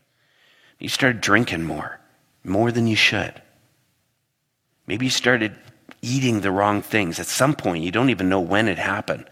You 0.80 0.88
started 0.88 1.21
drinking 1.21 1.62
more, 1.62 2.00
more 2.42 2.73
than 2.73 2.88
you 2.88 2.97
should. 2.97 3.40
Maybe 4.88 5.07
you 5.07 5.11
started 5.11 5.54
eating 6.02 6.40
the 6.40 6.50
wrong 6.50 6.83
things. 6.83 7.21
At 7.21 7.26
some 7.26 7.54
point, 7.54 7.85
you 7.85 7.92
don't 7.92 8.11
even 8.11 8.28
know 8.28 8.40
when 8.40 8.66
it 8.66 8.78
happened. 8.78 9.25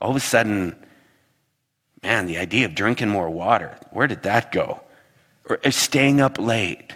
All 0.00 0.10
of 0.10 0.16
a 0.16 0.20
sudden, 0.20 0.76
man, 2.06 2.26
the 2.26 2.38
idea 2.38 2.64
of 2.66 2.72
drinking 2.72 3.08
more 3.08 3.28
water, 3.28 3.76
where 3.90 4.06
did 4.06 4.22
that 4.22 4.52
go? 4.52 4.80
Or 5.50 5.58
uh, 5.64 5.70
staying 5.72 6.20
up 6.20 6.38
late, 6.38 6.94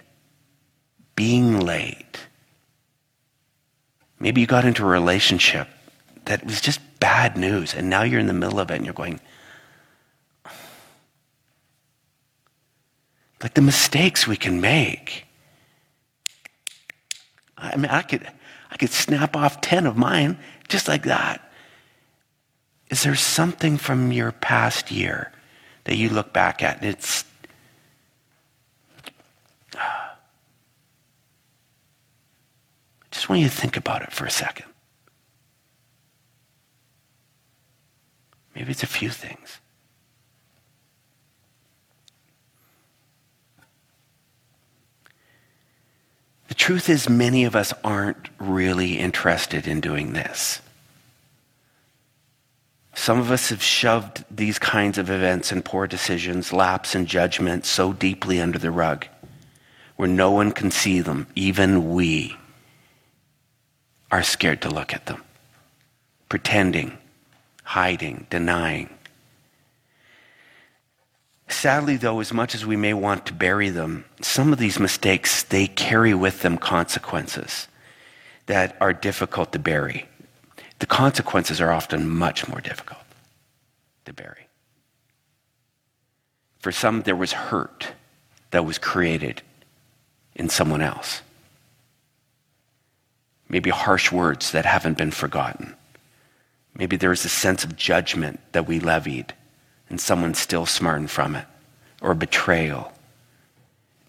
being 1.17 1.59
late. 1.59 2.29
Maybe 4.21 4.41
you 4.41 4.47
got 4.47 4.65
into 4.65 4.85
a 4.85 4.89
relationship 4.89 5.67
that 6.27 6.45
was 6.45 6.61
just 6.61 6.81
bad 7.01 7.37
news, 7.37 7.75
and 7.75 7.91
now 7.91 8.05
you're 8.05 8.21
in 8.21 8.29
the 8.29 8.33
middle 8.33 8.61
of 8.61 8.71
it 8.71 8.77
and 8.77 8.85
you're 8.85 8.95
going, 8.95 9.19
like 13.43 13.55
the 13.55 13.63
mistakes 13.63 14.29
we 14.29 14.37
can 14.37 14.61
make. 14.61 15.27
I 17.59 17.77
mean, 17.77 17.91
I 17.91 18.03
could, 18.03 18.29
I 18.71 18.77
could 18.77 18.91
snap 18.91 19.35
off 19.35 19.61
10 19.61 19.87
of 19.87 19.97
mine 19.97 20.39
just 20.69 20.87
like 20.87 21.03
that. 21.03 21.50
Is 22.91 23.05
there 23.05 23.15
something 23.15 23.79
from 23.79 24.11
your 24.11 24.33
past 24.33 24.91
year 24.91 25.33
that 25.85 25.97
you 25.97 26.09
look 26.09 26.33
back 26.33 26.63
at 26.63 26.79
and 26.79 26.87
it's 26.87 27.25
I 29.77 30.11
just 33.13 33.29
want 33.29 33.43
you 33.43 33.49
to 33.49 33.55
think 33.55 33.77
about 33.77 34.03
it 34.03 34.13
for 34.13 34.27
a 34.27 34.31
second. 34.31 34.67
Maybe 38.55 38.73
it's 38.73 38.83
a 38.83 38.89
few 38.89 39.11
things. 39.11 39.61
The 46.49 46.55
truth 46.55 46.89
is, 46.89 47.09
many 47.09 47.45
of 47.45 47.55
us 47.55 47.73
aren't 47.85 48.29
really 48.39 48.99
interested 48.99 49.69
in 49.69 49.81
doing 49.81 50.13
this. 50.13 50.61
Some 53.01 53.19
of 53.19 53.31
us 53.31 53.49
have 53.49 53.63
shoved 53.63 54.27
these 54.31 54.59
kinds 54.59 54.99
of 54.99 55.09
events 55.09 55.53
and 55.53 55.65
poor 55.65 55.87
decisions, 55.87 56.53
lapse 56.53 56.95
in 56.95 57.07
judgment 57.07 57.65
so 57.65 57.95
deeply 57.95 58.43
under 58.43 58.59
the 58.59 58.71
rug 58.71 59.07
where 59.97 60.07
no 60.07 60.31
one 60.31 60.53
can 60.53 60.71
see 60.71 61.01
them, 61.01 61.27
even 61.35 61.95
we 61.95 62.37
are 64.11 64.23
scared 64.23 64.61
to 64.61 64.69
look 64.69 64.93
at 64.93 65.07
them, 65.07 65.25
pretending, 66.29 66.99
hiding, 67.65 68.27
denying. 68.29 68.91
Sadly, 71.49 71.97
though, 71.97 72.21
as 72.21 72.35
much 72.35 72.55
as 72.55 72.67
we 72.67 72.77
may 72.77 72.93
want 72.93 73.25
to 73.25 73.33
bury 73.33 73.71
them, 73.71 74.05
some 74.21 74.53
of 74.53 74.59
these 74.59 74.79
mistakes, 74.79 75.43
they 75.45 75.67
carry 75.67 76.13
with 76.13 76.43
them 76.43 76.59
consequences 76.59 77.67
that 78.45 78.77
are 78.79 78.93
difficult 78.93 79.53
to 79.53 79.59
bury. 79.59 80.10
The 80.81 80.87
consequences 80.87 81.61
are 81.61 81.71
often 81.71 82.09
much 82.09 82.49
more 82.49 82.61
difficult 82.61 83.01
to 84.07 84.13
bury. 84.13 84.49
For 86.59 86.73
some, 86.73 87.03
there 87.03 87.17
was 87.17 87.33
hurt 87.33 87.93
that 88.51 88.67
was 88.67 88.79
created 88.79 89.43
in 90.35 90.49
someone 90.49 90.83
else. 90.83 91.23
Maybe 93.49 93.71
harsh 93.71 94.11
words 94.13 94.53
that 94.53 94.65
haven't 94.65 94.99
been 94.99 95.11
forgotten. 95.11 95.75
Maybe 96.75 96.97
there 96.97 97.11
was 97.11 97.25
a 97.25 97.31
sense 97.31 97.65
of 97.65 97.77
judgment 97.77 98.41
that 98.53 98.67
we 98.67 98.81
levied 98.81 99.35
and 99.89 100.01
someone's 100.01 100.39
still 100.39 100.67
smarting 100.67 101.09
from 101.09 101.35
it, 101.35 101.45
or 102.01 102.15
betrayal. 102.15 102.93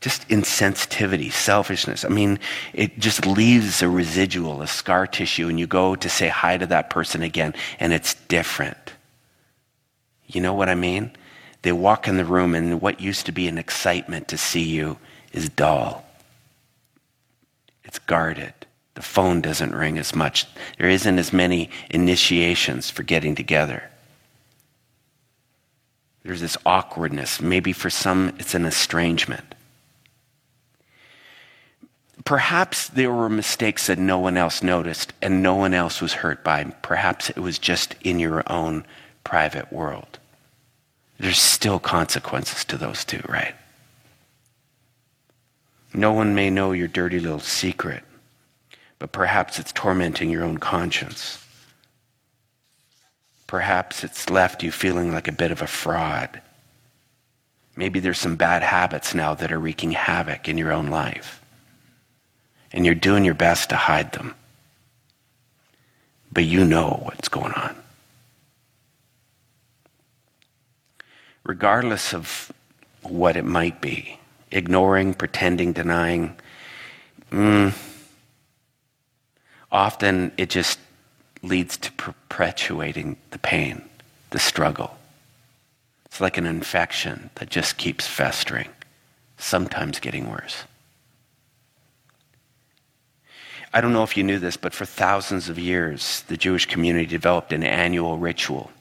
Just 0.01 0.27
insensitivity, 0.29 1.31
selfishness. 1.31 2.03
I 2.03 2.10
mean, 2.10 2.39
it 2.74 2.98
just 2.98 3.27
leaves 3.27 3.84
a 3.84 3.88
residual, 3.88 4.63
a 4.63 4.67
scar 4.67 5.05
tissue, 5.05 5.48
and 5.48 5.60
you 5.60 5.67
go 5.67 5.96
to 5.96 6.10
say 6.10 6.27
hi 6.27 6.58
to 6.58 6.65
that 6.65 6.89
person 6.89 7.22
again, 7.22 7.53
and 7.79 7.93
it's 7.93 8.15
different. 8.27 8.93
You 10.25 10.41
know 10.41 10.55
what 10.55 10.70
I 10.70 10.75
mean? 10.75 11.12
They 11.62 11.72
walk 11.72 12.08
in 12.08 12.17
the 12.17 12.25
room, 12.25 12.55
and 12.55 12.81
what 12.81 13.00
used 13.00 13.27
to 13.27 13.31
be 13.31 13.48
an 13.48 13.60
excitement 13.60 14.27
to 14.29 14.38
see 14.38 14.63
you 14.63 14.98
is 15.34 15.50
dull. 15.50 16.03
It's 17.84 18.00
guarded. 18.00 18.53
The 18.96 19.03
phone 19.03 19.39
doesn't 19.41 19.75
ring 19.75 20.00
as 20.00 20.15
much. 20.15 20.48
There 20.79 20.89
isn't 20.89 21.20
as 21.20 21.31
many 21.31 21.70
initiations 21.91 22.89
for 22.89 23.03
getting 23.03 23.36
together. 23.36 23.84
There's 26.24 26.41
this 26.41 26.58
awkwardness. 26.65 27.39
Maybe 27.39 27.72
for 27.72 27.89
some, 27.91 28.34
it's 28.39 28.55
an 28.55 28.65
estrangement. 28.65 29.55
Perhaps 32.25 32.90
there 32.90 33.12
were 33.12 33.30
mistakes 33.30 33.88
that 33.88 33.98
no 33.98 34.20
one 34.20 34.38
else 34.38 34.62
noticed 34.62 35.13
and 35.22 35.42
no 35.42 35.56
one 35.56 35.74
else 35.74 36.01
was 36.01 36.13
hurt 36.13 36.44
by. 36.44 36.63
Perhaps 36.82 37.30
it 37.30 37.40
was 37.40 37.58
just 37.58 37.96
in 38.04 38.20
your 38.20 38.44
own 38.51 38.86
private 39.24 39.72
world. 39.72 40.20
There's 41.20 41.40
still 41.40 41.80
consequences 41.80 42.66
to 42.66 42.78
those 42.78 43.06
two, 43.06 43.22
right? 43.30 43.56
No 45.94 46.13
one 46.13 46.36
may 46.36 46.50
know 46.50 46.72
your 46.72 46.88
dirty 46.88 47.20
little 47.20 47.40
secret, 47.40 48.04
but 49.00 49.12
perhaps 49.12 49.60
it's 49.60 49.72
tormenting 49.72 50.30
your 50.30 50.44
own 50.44 50.58
conscience. 50.58 51.46
Perhaps 53.48 54.04
it's 54.04 54.30
left 54.30 54.63
you 54.63 54.72
feeling 54.72 55.12
like 55.12 55.28
a 55.28 55.34
bit 55.34 55.51
of 55.51 55.62
a 55.62 55.68
fraud. 55.68 56.42
Maybe 57.75 58.00
there's 58.00 58.20
some 58.20 58.36
bad 58.36 58.63
habits 58.63 59.13
now 59.13 59.34
that 59.36 59.51
are 59.51 59.60
wreaking 59.60 59.92
havoc 59.92 60.48
in 60.48 60.58
your 60.58 60.72
own 60.72 60.88
life. 60.88 61.40
And 62.74 62.86
you're 62.86 62.96
doing 62.96 63.25
your 63.25 63.34
best 63.34 63.70
to 63.70 63.75
hide 63.75 64.13
them. 64.13 64.36
But 66.32 66.46
you 66.46 66.63
know 66.63 67.01
what's 67.04 67.28
going 67.28 67.51
on. 67.54 67.75
Regardless 71.44 72.13
of 72.13 72.51
what 73.01 73.36
it 73.36 73.46
might 73.46 73.82
be, 73.82 74.20
ignoring, 74.51 75.13
pretending, 75.13 75.74
denying, 75.74 76.36
mm, 77.32 77.74
often 79.72 80.32
it 80.38 80.50
just 80.50 80.80
leads 81.42 81.78
to 81.78 81.92
perpetuating 81.94 83.18
the 83.32 83.40
pain, 83.40 83.82
the 84.30 84.40
struggle. 84.40 84.98
It's 86.06 86.22
like 86.22 86.38
an 86.38 86.46
infection 86.46 87.30
that 87.36 87.50
just 87.50 87.78
keeps 87.78 88.06
festering, 88.06 88.70
sometimes 89.38 90.00
getting 90.00 90.30
worse. 90.30 90.66
I 93.74 93.80
don't 93.82 93.94
know 93.94 94.04
if 94.04 94.18
you 94.18 94.24
knew 94.24 94.40
this, 94.40 94.58
but 94.58 94.74
for 94.74 94.86
thousands 94.86 95.48
of 95.48 95.58
years, 95.58 96.24
the 96.28 96.36
Jewish 96.36 96.66
community 96.66 97.06
developed 97.06 97.54
an 97.54 97.63
annual 97.63 98.18
ritual. 98.18 98.72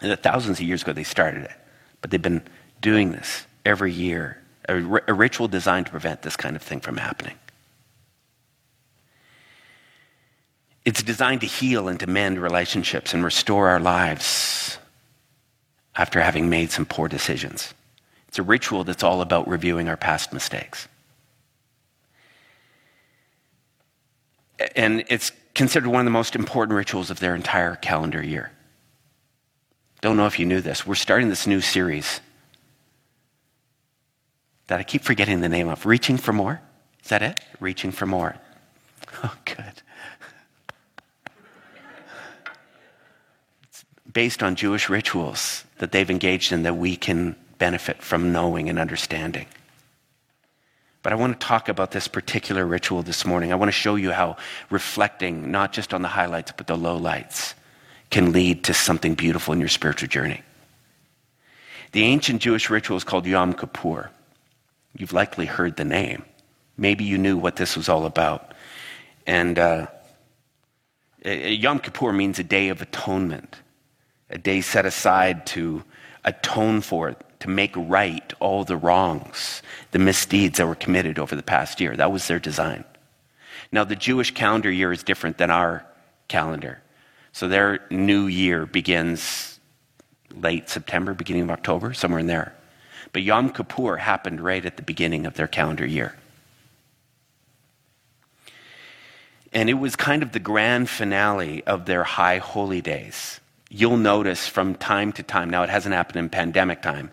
And 0.00 0.16
thousands 0.20 0.60
of 0.60 0.66
years 0.66 0.82
ago, 0.82 0.92
they 0.92 1.04
started 1.04 1.44
it, 1.44 1.56
but 2.00 2.10
they've 2.10 2.22
been 2.22 2.42
doing 2.80 3.12
this 3.12 3.46
every 3.64 3.92
year, 3.92 4.38
a, 4.68 4.76
a 5.08 5.14
ritual 5.14 5.48
designed 5.48 5.86
to 5.86 5.92
prevent 5.92 6.22
this 6.22 6.36
kind 6.36 6.56
of 6.56 6.62
thing 6.62 6.80
from 6.80 6.96
happening. 6.96 7.34
It's 10.84 11.02
designed 11.02 11.40
to 11.42 11.46
heal 11.46 11.88
and 11.88 11.98
to 12.00 12.08
mend 12.08 12.40
relationships 12.40 13.14
and 13.14 13.24
restore 13.24 13.68
our 13.68 13.78
lives 13.78 14.78
after 15.94 16.20
having 16.20 16.48
made 16.48 16.70
some 16.70 16.86
poor 16.86 17.08
decisions. 17.08 17.74
It's 18.28 18.38
a 18.38 18.42
ritual 18.42 18.82
that's 18.82 19.02
all 19.02 19.20
about 19.20 19.46
reviewing 19.46 19.88
our 19.88 19.96
past 19.96 20.32
mistakes. 20.32 20.88
And 24.76 25.04
it's 25.08 25.32
considered 25.54 25.88
one 25.88 26.00
of 26.00 26.04
the 26.04 26.10
most 26.10 26.34
important 26.34 26.76
rituals 26.76 27.10
of 27.10 27.20
their 27.20 27.34
entire 27.34 27.76
calendar 27.76 28.22
year. 28.22 28.52
Don't 30.00 30.16
know 30.16 30.26
if 30.26 30.38
you 30.38 30.46
knew 30.46 30.60
this. 30.60 30.86
We're 30.86 30.94
starting 30.94 31.28
this 31.28 31.46
new 31.46 31.60
series 31.60 32.20
that 34.66 34.80
I 34.80 34.82
keep 34.82 35.02
forgetting 35.02 35.40
the 35.40 35.48
name 35.48 35.68
of. 35.68 35.86
Reaching 35.86 36.16
for 36.16 36.32
More? 36.32 36.60
Is 37.02 37.10
that 37.10 37.22
it? 37.22 37.40
Reaching 37.60 37.92
for 37.92 38.06
More. 38.06 38.36
Oh, 39.24 39.36
good. 39.44 39.82
It's 43.64 43.84
based 44.10 44.42
on 44.42 44.56
Jewish 44.56 44.88
rituals 44.88 45.64
that 45.78 45.92
they've 45.92 46.10
engaged 46.10 46.50
in 46.50 46.62
that 46.62 46.76
we 46.76 46.96
can 46.96 47.36
benefit 47.58 48.02
from 48.02 48.32
knowing 48.32 48.68
and 48.68 48.78
understanding. 48.78 49.46
But 51.02 51.12
I 51.12 51.16
want 51.16 51.38
to 51.38 51.46
talk 51.46 51.68
about 51.68 51.90
this 51.90 52.06
particular 52.06 52.64
ritual 52.64 53.02
this 53.02 53.24
morning. 53.24 53.52
I 53.52 53.56
want 53.56 53.68
to 53.68 53.72
show 53.72 53.96
you 53.96 54.12
how 54.12 54.36
reflecting, 54.70 55.50
not 55.50 55.72
just 55.72 55.92
on 55.92 56.02
the 56.02 56.08
highlights, 56.08 56.52
but 56.56 56.68
the 56.68 56.76
lowlights, 56.76 57.54
can 58.10 58.32
lead 58.32 58.64
to 58.64 58.74
something 58.74 59.14
beautiful 59.14 59.52
in 59.52 59.58
your 59.58 59.68
spiritual 59.68 60.08
journey. 60.08 60.42
The 61.92 62.04
ancient 62.04 62.40
Jewish 62.40 62.70
ritual 62.70 62.96
is 62.96 63.04
called 63.04 63.26
Yom 63.26 63.52
Kippur. 63.52 64.10
You've 64.96 65.12
likely 65.12 65.46
heard 65.46 65.76
the 65.76 65.84
name. 65.84 66.24
Maybe 66.76 67.04
you 67.04 67.18
knew 67.18 67.36
what 67.36 67.56
this 67.56 67.76
was 67.76 67.88
all 67.88 68.06
about. 68.06 68.54
And 69.26 69.58
uh, 69.58 69.86
Yom 71.24 71.80
Kippur 71.80 72.12
means 72.12 72.38
a 72.38 72.44
day 72.44 72.68
of 72.68 72.80
atonement, 72.80 73.56
a 74.30 74.38
day 74.38 74.60
set 74.60 74.86
aside 74.86 75.46
to 75.46 75.82
atone 76.24 76.80
for, 76.80 77.16
to 77.42 77.50
make 77.50 77.72
right 77.76 78.32
all 78.38 78.62
the 78.62 78.76
wrongs, 78.76 79.62
the 79.90 79.98
misdeeds 79.98 80.58
that 80.58 80.66
were 80.66 80.76
committed 80.76 81.18
over 81.18 81.34
the 81.34 81.42
past 81.42 81.80
year. 81.80 81.96
That 81.96 82.12
was 82.12 82.28
their 82.28 82.38
design. 82.38 82.84
Now, 83.72 83.82
the 83.82 83.96
Jewish 83.96 84.32
calendar 84.32 84.70
year 84.70 84.92
is 84.92 85.02
different 85.02 85.38
than 85.38 85.50
our 85.50 85.84
calendar. 86.28 86.80
So 87.32 87.48
their 87.48 87.80
new 87.90 88.28
year 88.28 88.64
begins 88.64 89.58
late 90.32 90.68
September, 90.68 91.14
beginning 91.14 91.42
of 91.42 91.50
October, 91.50 91.94
somewhere 91.94 92.20
in 92.20 92.28
there. 92.28 92.54
But 93.12 93.22
Yom 93.22 93.50
Kippur 93.50 93.96
happened 93.96 94.40
right 94.40 94.64
at 94.64 94.76
the 94.76 94.82
beginning 94.84 95.26
of 95.26 95.34
their 95.34 95.48
calendar 95.48 95.84
year. 95.84 96.16
And 99.52 99.68
it 99.68 99.74
was 99.74 99.96
kind 99.96 100.22
of 100.22 100.30
the 100.30 100.38
grand 100.38 100.88
finale 100.88 101.64
of 101.64 101.86
their 101.86 102.04
high 102.04 102.38
holy 102.38 102.80
days. 102.80 103.40
You'll 103.68 103.96
notice 103.96 104.46
from 104.46 104.76
time 104.76 105.12
to 105.14 105.24
time, 105.24 105.50
now 105.50 105.64
it 105.64 105.70
hasn't 105.70 105.94
happened 105.94 106.18
in 106.18 106.28
pandemic 106.28 106.82
time, 106.82 107.10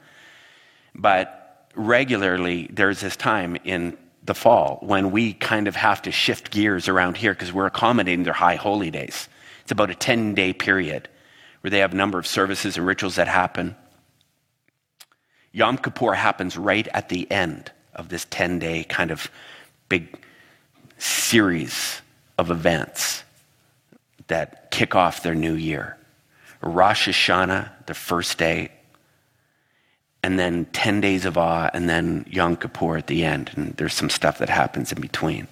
but 1.00 1.66
regularly, 1.76 2.68
there's 2.72 3.00
this 3.00 3.16
time 3.16 3.56
in 3.64 3.98
the 4.24 4.34
fall 4.34 4.80
when 4.82 5.12
we 5.12 5.34
kind 5.34 5.68
of 5.68 5.76
have 5.76 6.02
to 6.02 6.12
shift 6.12 6.52
gears 6.52 6.90
around 6.90 7.16
here 7.16 7.34
because 7.34 7.54
we're 7.54 7.66
accommodating 7.66 8.24
their 8.24 8.34
high 8.34 8.56
holy 8.56 8.92
days. 8.92 9.30
It's 9.64 9.72
about 9.72 9.90
a 9.90 9.96
10 9.96 10.36
day 10.36 10.52
period 10.52 11.08
where 11.62 11.72
they 11.72 11.80
have 11.80 11.94
a 11.94 11.96
number 11.96 12.20
of 12.20 12.28
services 12.28 12.78
and 12.78 12.86
rituals 12.86 13.16
that 13.16 13.28
happen. 13.30 13.76
Yom 15.54 15.78
Kippur 15.78 16.14
happens 16.14 16.58
right 16.58 16.88
at 16.94 17.10
the 17.10 17.30
end 17.32 17.72
of 17.96 18.10
this 18.10 18.28
10 18.30 18.60
day 18.60 18.84
kind 18.84 19.10
of 19.10 19.32
big 19.88 20.20
series 20.98 22.02
of 22.38 22.52
events 22.52 23.24
that 24.28 24.70
kick 24.70 24.96
off 24.96 25.24
their 25.24 25.34
new 25.34 25.54
year. 25.54 25.98
Rosh 26.62 27.08
Hashanah, 27.08 27.86
the 27.86 27.94
first 27.94 28.38
day, 28.38 28.70
and 30.24 30.38
then 30.38 30.66
10 30.74 31.02
days 31.02 31.26
of 31.26 31.38
awe, 31.38 31.70
and 31.74 31.90
then 31.90 32.26
Yom 32.30 32.58
Kippur 32.58 32.98
at 32.98 33.08
the 33.08 33.24
end. 33.24 33.52
And 33.56 33.74
there's 33.78 33.94
some 33.94 34.10
stuff 34.10 34.38
that 34.40 34.50
happens 34.50 34.92
in 34.92 35.00
between. 35.00 35.48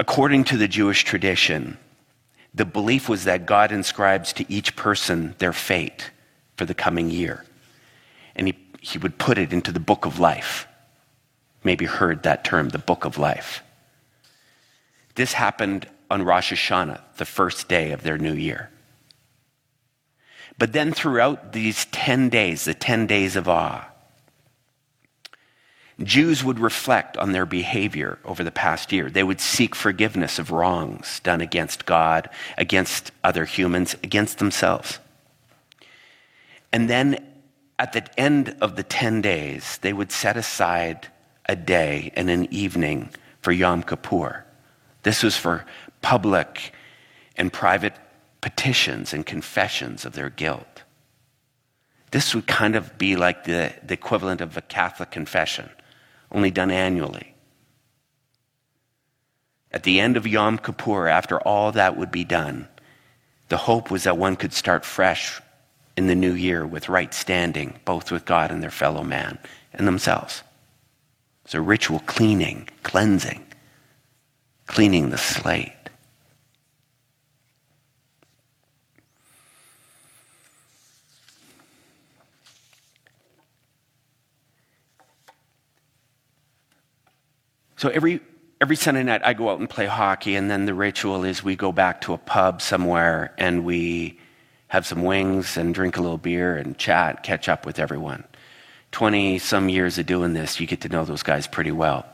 According 0.00 0.44
to 0.44 0.56
the 0.56 0.66
Jewish 0.66 1.04
tradition, 1.04 1.78
the 2.54 2.64
belief 2.64 3.08
was 3.08 3.24
that 3.24 3.46
God 3.46 3.70
inscribes 3.70 4.32
to 4.34 4.50
each 4.50 4.76
person 4.76 5.34
their 5.38 5.52
fate 5.52 6.10
for 6.56 6.64
the 6.64 6.74
coming 6.74 7.10
year. 7.10 7.44
And 8.34 8.48
he, 8.48 8.54
he 8.80 8.98
would 8.98 9.18
put 9.18 9.38
it 9.38 9.52
into 9.52 9.72
the 9.72 9.80
book 9.80 10.06
of 10.06 10.18
life. 10.18 10.66
Maybe 11.64 11.84
heard 11.84 12.22
that 12.22 12.44
term, 12.44 12.70
the 12.70 12.78
book 12.78 13.04
of 13.04 13.18
life. 13.18 13.62
This 15.14 15.32
happened 15.32 15.86
on 16.10 16.22
Rosh 16.22 16.52
Hashanah, 16.52 17.00
the 17.16 17.24
first 17.24 17.68
day 17.68 17.92
of 17.92 18.02
their 18.02 18.18
new 18.18 18.34
year. 18.34 18.70
But 20.58 20.72
then 20.72 20.92
throughout 20.92 21.52
these 21.52 21.86
10 21.86 22.28
days, 22.28 22.64
the 22.64 22.74
10 22.74 23.06
days 23.06 23.36
of 23.36 23.48
awe, 23.48 23.88
Jews 26.02 26.42
would 26.42 26.58
reflect 26.58 27.16
on 27.16 27.32
their 27.32 27.46
behavior 27.46 28.18
over 28.24 28.42
the 28.42 28.50
past 28.50 28.90
year. 28.90 29.08
They 29.08 29.22
would 29.22 29.40
seek 29.40 29.74
forgiveness 29.74 30.38
of 30.38 30.50
wrongs 30.50 31.20
done 31.20 31.40
against 31.40 31.86
God, 31.86 32.28
against 32.58 33.12
other 33.22 33.44
humans, 33.44 33.94
against 34.02 34.38
themselves. 34.38 34.98
And 36.72 36.90
then 36.90 37.24
at 37.78 37.92
the 37.92 38.06
end 38.18 38.56
of 38.60 38.74
the 38.74 38.82
10 38.82 39.22
days, 39.22 39.78
they 39.82 39.92
would 39.92 40.10
set 40.10 40.36
aside 40.36 41.08
a 41.46 41.54
day 41.54 42.12
and 42.16 42.28
an 42.28 42.52
evening 42.52 43.10
for 43.40 43.52
Yom 43.52 43.82
Kippur. 43.82 44.44
This 45.02 45.22
was 45.22 45.36
for 45.36 45.64
public 46.02 46.72
and 47.36 47.52
private 47.52 47.94
petitions 48.44 49.14
and 49.14 49.24
confessions 49.24 50.04
of 50.04 50.12
their 50.12 50.28
guilt. 50.28 50.82
This 52.10 52.34
would 52.34 52.46
kind 52.46 52.76
of 52.76 52.98
be 52.98 53.16
like 53.16 53.44
the, 53.44 53.72
the 53.82 53.94
equivalent 53.94 54.42
of 54.42 54.58
a 54.58 54.60
Catholic 54.60 55.10
confession, 55.10 55.70
only 56.30 56.50
done 56.50 56.70
annually. 56.70 57.34
At 59.72 59.84
the 59.84 59.98
end 59.98 60.18
of 60.18 60.26
Yom 60.26 60.58
Kippur, 60.58 61.08
after 61.08 61.40
all 61.40 61.72
that 61.72 61.96
would 61.96 62.12
be 62.12 62.22
done, 62.22 62.68
the 63.48 63.56
hope 63.56 63.90
was 63.90 64.04
that 64.04 64.18
one 64.18 64.36
could 64.36 64.52
start 64.52 64.84
fresh 64.84 65.40
in 65.96 66.06
the 66.06 66.14
new 66.14 66.34
year 66.34 66.66
with 66.66 66.90
right 66.90 67.14
standing, 67.14 67.80
both 67.86 68.12
with 68.12 68.26
God 68.26 68.50
and 68.50 68.62
their 68.62 68.70
fellow 68.70 69.02
man 69.02 69.38
and 69.72 69.86
themselves. 69.86 70.42
It's 71.46 71.54
a 71.54 71.62
ritual 71.62 72.00
cleaning, 72.00 72.68
cleansing, 72.82 73.42
cleaning 74.66 75.08
the 75.08 75.16
slate. 75.16 75.83
So 87.76 87.88
every, 87.88 88.20
every 88.60 88.76
Sunday 88.76 89.02
night, 89.02 89.22
I 89.24 89.34
go 89.34 89.50
out 89.50 89.58
and 89.58 89.68
play 89.68 89.86
hockey, 89.86 90.36
and 90.36 90.50
then 90.50 90.64
the 90.64 90.74
ritual 90.74 91.24
is 91.24 91.42
we 91.42 91.56
go 91.56 91.72
back 91.72 92.02
to 92.02 92.14
a 92.14 92.18
pub 92.18 92.62
somewhere 92.62 93.34
and 93.36 93.64
we 93.64 94.18
have 94.68 94.86
some 94.86 95.02
wings 95.02 95.56
and 95.56 95.74
drink 95.74 95.96
a 95.96 96.00
little 96.00 96.18
beer 96.18 96.56
and 96.56 96.78
chat, 96.78 97.22
catch 97.22 97.48
up 97.48 97.66
with 97.66 97.78
everyone. 97.78 98.24
20 98.92 99.38
some 99.38 99.68
years 99.68 99.98
of 99.98 100.06
doing 100.06 100.34
this, 100.34 100.60
you 100.60 100.66
get 100.66 100.82
to 100.82 100.88
know 100.88 101.04
those 101.04 101.22
guys 101.22 101.46
pretty 101.46 101.72
well. 101.72 102.06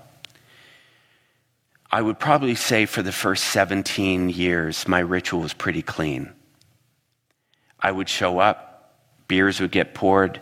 I 1.93 2.01
would 2.01 2.19
probably 2.19 2.55
say 2.55 2.87
for 2.87 3.03
the 3.03 3.13
first 3.13 3.45
17 3.45 4.31
years, 4.31 4.87
my 4.87 5.01
ritual 5.01 5.41
was 5.41 5.53
pretty 5.53 5.83
clean. 5.83 6.33
I 7.79 7.91
would 7.91 8.09
show 8.09 8.39
up, 8.39 8.95
beers 9.29 9.61
would 9.61 9.73
get 9.73 9.95
poured, 9.95 10.41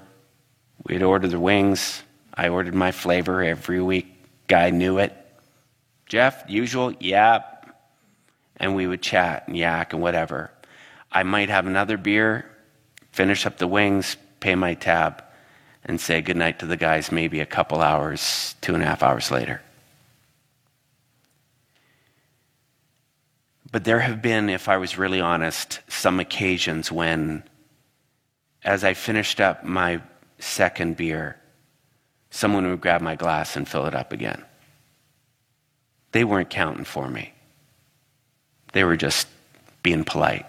we'd 0.84 1.02
order 1.02 1.26
the 1.26 1.40
wings. 1.40 2.02
I 2.34 2.50
ordered 2.50 2.74
my 2.74 2.92
flavor 2.92 3.42
every 3.42 3.82
week 3.82 4.17
Guy 4.48 4.70
knew 4.70 4.98
it. 4.98 5.14
Jeff, 6.06 6.44
usual? 6.48 6.92
Yep. 6.98 7.54
And 8.56 8.74
we 8.74 8.86
would 8.86 9.02
chat 9.02 9.46
and 9.46 9.56
yak 9.56 9.92
and 9.92 10.02
whatever. 10.02 10.50
I 11.12 11.22
might 11.22 11.48
have 11.48 11.66
another 11.66 11.96
beer, 11.96 12.50
finish 13.12 13.46
up 13.46 13.58
the 13.58 13.68
wings, 13.68 14.16
pay 14.40 14.54
my 14.54 14.74
tab, 14.74 15.22
and 15.84 16.00
say 16.00 16.20
goodnight 16.20 16.58
to 16.58 16.66
the 16.66 16.76
guys 16.76 17.12
maybe 17.12 17.40
a 17.40 17.46
couple 17.46 17.80
hours, 17.80 18.56
two 18.60 18.74
and 18.74 18.82
a 18.82 18.86
half 18.86 19.02
hours 19.02 19.30
later. 19.30 19.62
But 23.70 23.84
there 23.84 24.00
have 24.00 24.22
been, 24.22 24.48
if 24.48 24.68
I 24.68 24.78
was 24.78 24.96
really 24.96 25.20
honest, 25.20 25.80
some 25.88 26.20
occasions 26.20 26.90
when, 26.90 27.44
as 28.64 28.82
I 28.82 28.94
finished 28.94 29.40
up 29.40 29.62
my 29.62 30.00
second 30.38 30.96
beer, 30.96 31.36
someone 32.30 32.68
would 32.68 32.80
grab 32.80 33.00
my 33.00 33.14
glass 33.14 33.56
and 33.56 33.68
fill 33.68 33.86
it 33.86 33.94
up 33.94 34.12
again. 34.12 34.44
They 36.12 36.24
weren't 36.24 36.50
counting 36.50 36.84
for 36.84 37.08
me, 37.08 37.32
they 38.72 38.84
were 38.84 38.96
just 38.96 39.28
being 39.82 40.04
polite. 40.04 40.46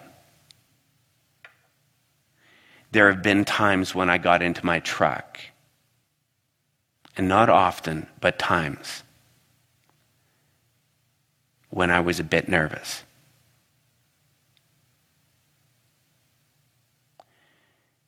There 2.92 3.12
have 3.12 3.22
been 3.22 3.46
times 3.46 3.94
when 3.94 4.10
I 4.10 4.18
got 4.18 4.42
into 4.42 4.66
my 4.66 4.80
truck, 4.80 5.40
and 7.16 7.28
not 7.28 7.50
often, 7.50 8.08
but 8.20 8.40
times, 8.40 9.04
when 11.70 11.92
I 11.92 12.00
was 12.00 12.20
a 12.20 12.24
bit 12.24 12.48
nervous. 12.50 13.04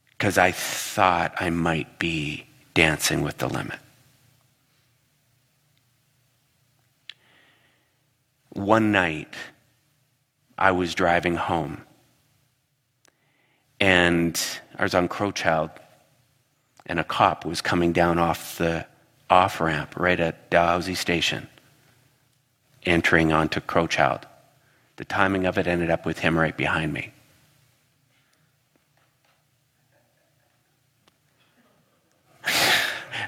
Because 0.09 0.37
I 0.37 0.51
thought 0.51 1.33
I 1.39 1.49
might 1.49 1.99
be 1.99 2.45
dancing 2.73 3.21
with 3.21 3.37
the 3.37 3.47
limit. 3.47 3.79
One 8.49 8.91
night, 8.91 9.33
I 10.57 10.71
was 10.71 10.93
driving 10.93 11.35
home, 11.35 11.83
And 13.79 14.39
I 14.77 14.83
was 14.83 14.93
on 14.93 15.09
Crowchild, 15.09 15.71
and 16.85 16.99
a 16.99 17.03
cop 17.03 17.45
was 17.45 17.61
coming 17.61 17.93
down 17.93 18.19
off 18.19 18.59
the 18.59 18.85
off 19.27 19.59
ramp 19.59 19.95
right 19.97 20.19
at 20.19 20.51
Dalhousie 20.51 20.93
Station, 20.93 21.47
entering 22.83 23.31
onto 23.31 23.59
Crowchild. 23.59 24.23
The 24.97 25.05
timing 25.05 25.47
of 25.47 25.57
it 25.57 25.65
ended 25.65 25.89
up 25.89 26.05
with 26.05 26.19
him 26.19 26.37
right 26.37 26.55
behind 26.55 26.93
me. 26.93 27.11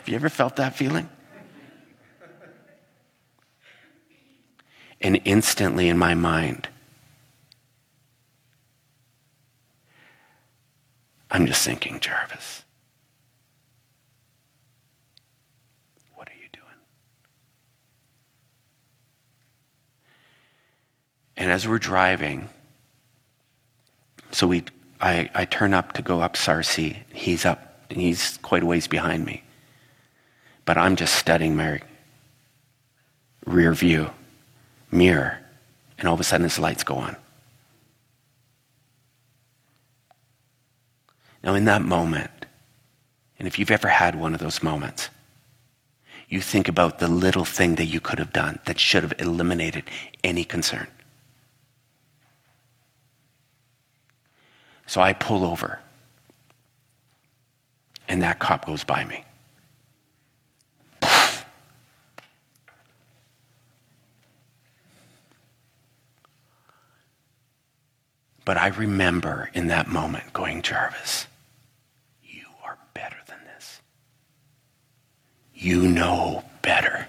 Have 0.04 0.10
you 0.10 0.16
ever 0.16 0.28
felt 0.28 0.58
that 0.58 0.76
feeling? 0.76 1.08
And 5.00 5.22
instantly 5.24 5.88
in 5.88 5.98
my 5.98 6.14
mind, 6.14 6.68
I'm 11.32 11.46
just 11.46 11.64
thinking, 11.64 12.02
Jarvis, 12.02 12.66
what 16.16 16.28
are 16.28 16.36
you 16.36 16.50
doing? 16.52 16.66
And 21.38 21.50
as 21.50 21.66
we're 21.66 21.80
driving, 21.80 22.50
so 24.32 24.48
we, 24.48 24.66
I, 25.00 25.30
I 25.34 25.46
turn 25.46 25.74
up 25.74 25.94
to 25.94 26.02
go 26.02 26.20
up 26.20 26.36
Sarcee. 26.36 27.04
He's 27.14 27.46
up, 27.46 27.86
and 27.90 28.02
he's 28.02 28.38
quite 28.40 28.64
a 28.64 28.66
ways 28.66 28.88
behind 28.88 29.26
me. 29.26 29.44
But 30.66 30.78
I'm 30.78 30.96
just 30.96 31.16
studying 31.16 31.56
my 31.56 31.82
rear 33.46 33.74
view 33.74 34.10
mirror, 34.92 35.40
and 35.98 36.08
all 36.08 36.14
of 36.14 36.20
a 36.20 36.24
sudden 36.24 36.44
his 36.44 36.60
lights 36.60 36.84
go 36.84 36.96
on. 36.96 37.16
Now, 41.44 41.56
in 41.56 41.66
that 41.66 41.82
moment, 41.82 42.32
and 43.38 43.48
if 43.48 43.60
you've 43.60 43.72
ever 43.72 43.90
had 43.90 44.16
one 44.16 44.34
of 44.34 44.40
those 44.40 44.64
moments, 44.64 45.10
you 46.30 46.40
think 46.40 46.70
about 46.70 47.00
the 47.00 47.08
little 47.08 47.44
thing 47.44 47.76
that 47.76 47.86
you 47.86 48.00
could 48.00 48.18
have 48.18 48.32
done 48.32 48.60
that 48.66 48.80
should 48.80 49.04
have 49.04 49.14
eliminated 49.20 49.84
any 50.24 50.46
concern. 50.46 50.88
So 54.88 55.02
I 55.02 55.14
pull 55.14 55.44
over, 55.44 55.80
and 58.08 58.22
that 58.22 58.40
cop 58.40 58.66
goes 58.66 58.84
by 58.84 59.04
me. 59.04 59.24
But 68.46 68.58
I 68.58 68.68
remember 68.68 69.50
in 69.54 69.68
that 69.68 69.88
moment 69.88 70.34
going, 70.34 70.62
Jarvis, 70.62 71.28
you 72.24 72.46
are 72.64 72.78
better 72.94 73.16
than 73.28 73.38
this. 73.46 73.82
You 75.54 75.88
know 75.88 76.44
better. 76.62 77.08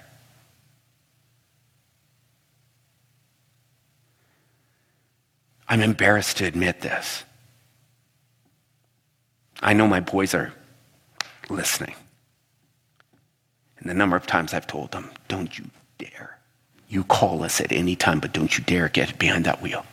I'm 5.69 5.81
embarrassed 5.81 6.37
to 6.37 6.45
admit 6.45 6.83
this. 6.83 7.25
I 9.61 9.73
know 9.73 9.89
my 9.89 10.01
boys 10.01 10.35
are 10.35 10.53
listening. 11.49 11.95
And 13.79 13.91
the 13.91 13.95
number 13.95 14.15
of 14.15 14.27
times 14.27 14.55
I've 14.55 14.67
told 14.67 14.93
them, 14.93 15.11
don't 15.27 15.59
you 15.59 15.65
dare. 15.99 16.39
You 16.89 17.03
call 17.05 17.43
us 17.43 17.61
at 17.61 17.73
any 17.73 17.97
time, 17.97 18.21
but 18.21 18.33
don't 18.33 18.57
you 18.57 18.63
dare 18.63 18.89
get 18.89 19.19
behind 19.19 19.47
that 19.47 19.63
wheel. 19.63 19.85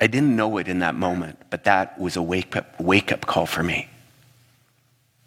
I 0.00 0.06
didn't 0.06 0.36
know 0.36 0.58
it 0.58 0.68
in 0.68 0.78
that 0.78 0.94
moment, 0.94 1.38
but 1.50 1.64
that 1.64 1.98
was 1.98 2.16
a 2.16 2.22
wake 2.22 2.56
up, 2.56 2.80
wake 2.80 3.10
up 3.10 3.26
call 3.26 3.46
for 3.46 3.62
me. 3.62 3.88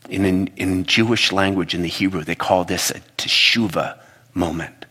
In, 0.10 0.26
in, 0.26 0.48
in 0.56 0.86
Jewish 0.86 1.32
language, 1.32 1.76
in 1.76 1.82
the 1.82 1.88
Hebrew, 1.88 2.24
they 2.24 2.36
call 2.36 2.64
this 2.64 2.90
a 2.90 3.00
teshuva 3.18 4.00
moment. 4.34 4.86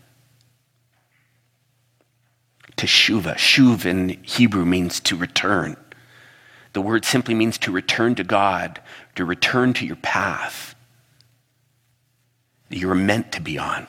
Teshuva. 2.76 3.36
Shuv 3.36 3.84
in 3.84 4.20
Hebrew 4.22 4.64
means 4.64 5.00
to 5.00 5.16
return. 5.16 5.76
The 6.72 6.80
word 6.80 7.04
simply 7.04 7.34
means 7.34 7.58
to 7.58 7.72
return 7.72 8.14
to 8.14 8.24
God, 8.24 8.80
to 9.16 9.24
return 9.24 9.72
to 9.74 9.86
your 9.86 9.96
path 9.96 10.74
that 12.68 12.78
you 12.78 12.86
were 12.86 12.94
meant 12.94 13.32
to 13.32 13.40
be 13.40 13.58
on, 13.58 13.86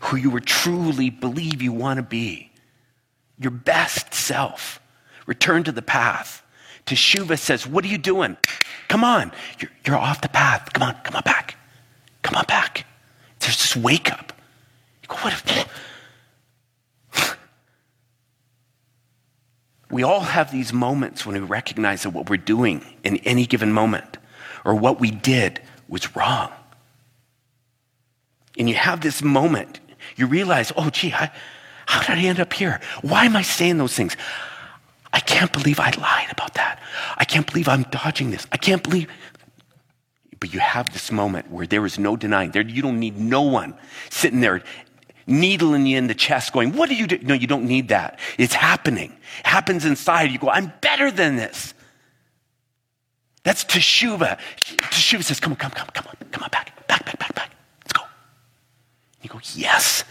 who 0.00 0.16
you 0.16 0.30
were 0.30 0.40
truly 0.40 1.10
believe 1.10 1.62
you 1.62 1.72
want 1.72 1.98
to 1.98 2.02
be 2.02 2.51
your 3.42 3.50
best 3.50 4.14
self. 4.14 4.80
Return 5.26 5.64
to 5.64 5.72
the 5.72 5.82
path. 5.82 6.42
Teshuva 6.86 7.38
says, 7.38 7.66
What 7.66 7.84
are 7.84 7.88
you 7.88 7.98
doing? 7.98 8.36
Come 8.88 9.04
on. 9.04 9.32
You're, 9.58 9.70
you're 9.86 9.96
off 9.96 10.20
the 10.20 10.28
path. 10.28 10.72
Come 10.72 10.82
on. 10.82 10.94
Come 11.02 11.16
on 11.16 11.22
back. 11.22 11.56
Come 12.22 12.36
on 12.36 12.44
back. 12.46 12.86
There's 13.40 13.56
this 13.56 13.76
wake 13.76 14.12
up. 14.12 14.32
You 15.02 15.08
go, 15.08 15.16
what 15.16 15.68
we 19.92 20.02
all 20.02 20.20
have 20.20 20.50
these 20.50 20.72
moments 20.72 21.26
when 21.26 21.34
we 21.40 21.46
recognize 21.46 22.02
that 22.04 22.10
what 22.10 22.30
we're 22.30 22.38
doing 22.38 22.82
in 23.04 23.18
any 23.18 23.44
given 23.44 23.72
moment 23.72 24.16
or 24.64 24.74
what 24.74 24.98
we 24.98 25.10
did 25.10 25.60
was 25.86 26.16
wrong. 26.16 26.50
And 28.58 28.68
you 28.70 28.74
have 28.74 29.02
this 29.02 29.22
moment, 29.22 29.80
you 30.16 30.26
realize, 30.26 30.72
oh, 30.76 30.88
gee, 30.88 31.12
I, 31.12 31.30
how 31.86 32.00
did 32.00 32.24
I 32.24 32.28
end 32.28 32.40
up 32.40 32.52
here? 32.52 32.80
Why 33.02 33.24
am 33.24 33.36
I 33.36 33.42
saying 33.42 33.78
those 33.78 33.94
things? 33.94 34.16
I 35.12 35.20
can't 35.20 35.52
believe 35.52 35.78
I 35.78 35.90
lied 35.90 36.30
about 36.30 36.54
that. 36.54 36.80
I 37.16 37.24
can't 37.24 37.46
believe 37.46 37.68
I'm 37.68 37.82
dodging 37.84 38.30
this. 38.30 38.46
I 38.50 38.56
can't 38.56 38.82
believe. 38.82 39.08
But 40.40 40.52
you 40.52 40.60
have 40.60 40.92
this 40.92 41.12
moment 41.12 41.50
where 41.50 41.66
there 41.66 41.84
is 41.84 41.98
no 41.98 42.16
denying. 42.16 42.50
There, 42.50 42.62
you 42.62 42.82
don't 42.82 42.98
need 42.98 43.18
no 43.18 43.42
one 43.42 43.74
sitting 44.10 44.40
there 44.40 44.62
needling 45.26 45.86
you 45.86 45.98
in 45.98 46.06
the 46.06 46.14
chest 46.14 46.52
going, 46.52 46.72
What 46.72 46.88
do 46.88 46.94
you 46.94 47.06
do? 47.06 47.18
No, 47.22 47.34
you 47.34 47.46
don't 47.46 47.66
need 47.66 47.88
that. 47.88 48.18
It's 48.38 48.54
happening. 48.54 49.12
It 49.40 49.46
happens 49.46 49.84
inside. 49.84 50.30
You 50.30 50.38
go, 50.38 50.48
I'm 50.48 50.72
better 50.80 51.10
than 51.10 51.36
this. 51.36 51.74
That's 53.44 53.64
teshuva. 53.64 54.38
Teshuva 54.56 55.22
says, 55.22 55.40
Come 55.40 55.52
on, 55.52 55.56
come, 55.56 55.70
come, 55.72 55.88
come 55.92 56.06
on, 56.08 56.16
come 56.30 56.42
on, 56.42 56.50
back, 56.50 56.86
back, 56.88 57.04
back, 57.04 57.18
back, 57.18 57.34
back. 57.34 57.50
Let's 57.84 57.92
go. 57.92 58.02
You 59.22 59.30
go, 59.30 59.38
Yes, 59.54 60.04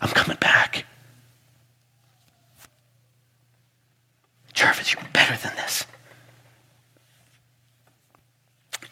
I'm 0.00 0.10
coming 0.10 0.36
back. 0.40 0.84
Jarvis, 4.62 4.94
you're 4.94 5.02
better 5.12 5.36
than 5.42 5.56
this. 5.56 5.86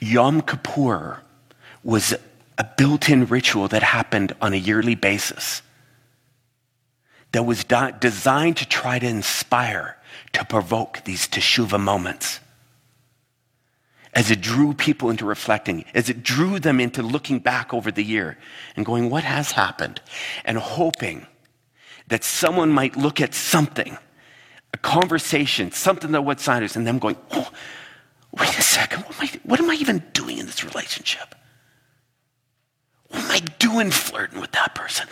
Yom 0.00 0.42
Kippur 0.42 1.22
was 1.85 2.12
a 2.59 2.64
built 2.76 3.09
in 3.09 3.24
ritual 3.26 3.68
that 3.68 3.85
happened 3.85 4.35
on 4.42 4.52
a 4.52 4.56
yearly 4.56 4.96
basis 4.96 5.62
that 7.30 7.44
was 7.44 7.62
designed 8.00 8.56
to 8.56 8.66
try 8.66 8.98
to 8.98 9.06
inspire, 9.06 9.96
to 10.33 10.44
provoke 10.44 11.02
these 11.04 11.28
teshuva 11.28 11.78
moments. 11.78 12.40
As 14.12 14.33
it 14.33 14.40
drew 14.40 14.74
people 14.74 15.09
into 15.09 15.24
reflecting, 15.24 15.85
as 15.94 16.11
it 16.11 16.24
drew 16.24 16.59
them 16.59 16.80
into 16.80 17.00
looking 17.00 17.38
back 17.38 17.72
over 17.72 17.92
the 17.92 18.02
year 18.02 18.37
and 18.74 18.85
going, 18.85 19.09
what 19.09 19.22
has 19.22 19.52
happened? 19.52 20.00
And 20.44 20.59
hoping 20.59 21.28
that 22.09 22.24
someone 22.24 22.72
might 22.72 22.96
look 22.96 23.20
at 23.20 23.35
something 23.35 23.96
a 24.72 24.78
conversation, 24.78 25.72
something 25.72 26.12
that 26.12 26.22
what 26.22 26.40
sign 26.40 26.62
is, 26.62 26.76
and 26.76 26.87
them 26.87 26.98
going, 26.98 27.16
oh, 27.33 27.50
wait 28.38 28.56
a 28.59 28.62
second, 28.62 29.02
what 29.04 29.16
am, 29.20 29.28
I, 29.28 29.40
what 29.44 29.61
am 29.61 29.70
I 29.70 29.74
even 29.74 30.02
doing 30.12 30.38
in 30.38 30.46
this 30.46 30.64
relationship? 30.64 31.35
What 33.09 33.24
am 33.24 33.30
I 33.30 33.40
doing 33.59 33.90
flirting 33.90 34.40
with 34.40 34.52
that 34.52 34.74
person? 34.74 35.09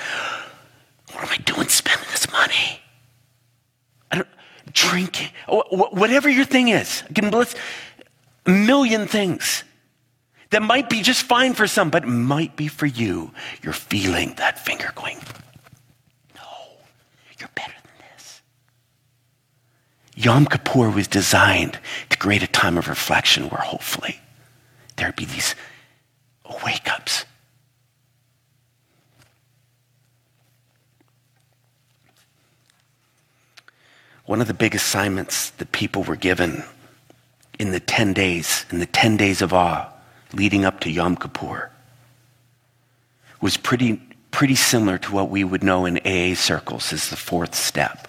What 1.12 1.25
am 1.25 1.31
I 1.31 1.38
doing 1.38 1.68
spending 1.68 2.07
this 2.11 2.31
money? 2.31 2.81
I 4.12 4.16
don't, 4.16 4.29
drinking, 4.73 5.31
whatever 5.49 6.29
your 6.29 6.44
thing 6.44 6.68
is. 6.68 7.03
Can 7.14 7.31
list 7.31 7.57
a 8.47 8.51
million 8.51 9.07
things 9.07 9.64
that 10.51 10.62
might 10.62 10.88
be 10.88 11.03
just 11.03 11.25
fine 11.25 11.55
for 11.55 11.66
some, 11.66 11.90
but 11.90 12.07
might 12.07 12.57
be 12.57 12.68
for 12.68 12.87
you. 12.87 13.33
You're 13.62 13.73
feeling 13.73 14.35
that 14.37 14.59
finger 14.59 14.92
going, 14.94 15.18
no, 16.37 16.42
you're 17.38 17.51
better 17.55 17.73
Yom 20.18 20.46
Kippur 20.46 20.90
was 20.90 21.07
designed 21.07 21.78
to 22.11 22.16
create 22.16 22.42
a 22.42 22.48
time 22.48 22.76
of 22.76 22.88
reflection 22.88 23.44
where 23.44 23.61
hopefully 23.61 24.18
there'd 24.96 25.14
be 25.14 25.24
these 25.24 25.54
wake 26.64 26.90
ups. 26.90 27.24
One 34.24 34.40
of 34.40 34.48
the 34.48 34.54
big 34.54 34.74
assignments 34.74 35.50
that 35.50 35.70
people 35.70 36.02
were 36.02 36.16
given 36.16 36.64
in 37.61 37.70
the 37.70 37.78
10 37.78 38.12
days, 38.12 38.66
in 38.72 38.81
the 38.81 38.87
10 38.87 39.16
days 39.16 39.40
of 39.40 39.54
awe 39.54 39.88
leading 40.33 40.64
up 40.64 40.81
to 40.81 40.90
Yom 40.90 41.14
Kippur, 41.14 41.70
was 43.40 43.57
pretty 43.57 44.02
pretty 44.33 44.57
similar 44.57 44.98
to 44.98 45.12
what 45.12 45.31
we 45.31 45.44
would 45.44 45.62
know 45.62 45.87
in 45.87 45.98
AA 45.98 46.35
circles 46.35 46.92
as 46.92 47.09
the 47.09 47.16
fourth 47.16 47.54
step 47.54 48.08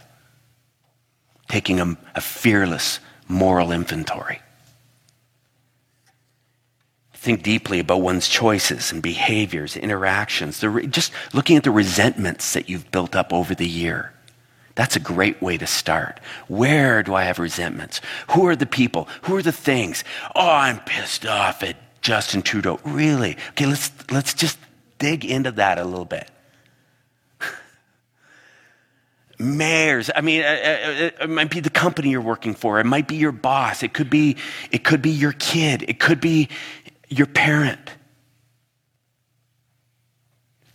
taking 1.50 1.80
a, 1.80 1.98
a 2.16 2.22
fearless 2.22 3.00
moral 3.28 3.72
inventory. 3.72 4.40
Think 7.14 7.44
deeply 7.44 7.80
about 7.80 8.02
one's 8.02 8.30
choices 8.30 8.94
and 8.94 9.04
behaviors, 9.04 9.76
interactions, 9.76 10.62
the, 10.62 10.88
just 10.90 11.12
looking 11.34 11.58
at 11.58 11.64
the 11.64 11.72
resentments 11.72 12.54
that 12.54 12.70
you've 12.70 12.90
built 12.92 13.14
up 13.14 13.34
over 13.34 13.54
the 13.54 13.68
year. 13.68 14.14
That's 14.76 14.96
a 14.96 15.02
great 15.02 15.42
way 15.42 15.58
to 15.58 15.68
start. 15.68 16.22
Where 16.48 17.04
do 17.04 17.14
I 17.14 17.24
have 17.24 17.38
resentments? 17.38 18.00
Who 18.32 18.48
are 18.48 18.56
the 18.56 18.66
people? 18.66 19.10
Who 19.24 19.36
are 19.36 19.42
the 19.42 19.52
things? 19.52 20.06
Oh, 20.34 20.50
I'm 20.50 20.80
pissed 20.80 21.26
off 21.26 21.62
at 21.62 21.76
Justin 22.02 22.42
Trudeau. 22.42 22.80
Really? 22.86 23.36
Okay, 23.50 23.66
let's, 23.66 23.92
let's 24.10 24.34
just 24.34 24.58
dig 24.98 25.26
into 25.26 25.52
that 25.52 25.78
a 25.78 25.84
little 25.84 26.06
bit. 26.06 26.32
Mayors. 29.40 30.12
I 30.14 30.20
mean, 30.20 30.42
uh, 30.42 30.48
uh, 30.48 30.50
uh, 30.50 31.24
it 31.24 31.30
might 31.30 31.50
be 31.50 31.62
the 31.62 31.70
company 31.70 32.10
you're 32.10 32.20
working 32.20 32.54
for. 32.54 32.80
It 32.80 32.86
might 32.86 33.08
be 33.08 33.16
your 33.16 33.32
boss. 33.32 33.84
It 33.84 33.94
could 33.94 34.10
be, 34.10 34.36
it 34.70 34.84
could 34.84 35.02
be 35.02 35.12
your 35.12 35.32
kid. 35.32 35.86
It 35.88 35.98
could 35.98 36.20
be 36.20 36.50
your 37.08 37.26
parent. 37.26 37.80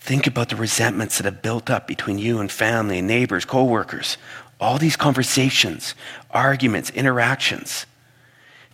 Think 0.01 0.27
about 0.27 0.49
the 0.49 0.57
resentments 0.57 1.19
that 1.19 1.25
have 1.25 1.43
built 1.43 1.69
up 1.69 1.87
between 1.87 2.19
you 2.19 2.39
and 2.41 2.51
family 2.51 2.99
and 2.99 3.07
neighbors, 3.09 3.45
coworkers. 3.45 4.17
All 4.59 4.79
these 4.79 4.97
conversations, 4.97 5.95
arguments, 6.31 6.89
interactions. 6.91 7.85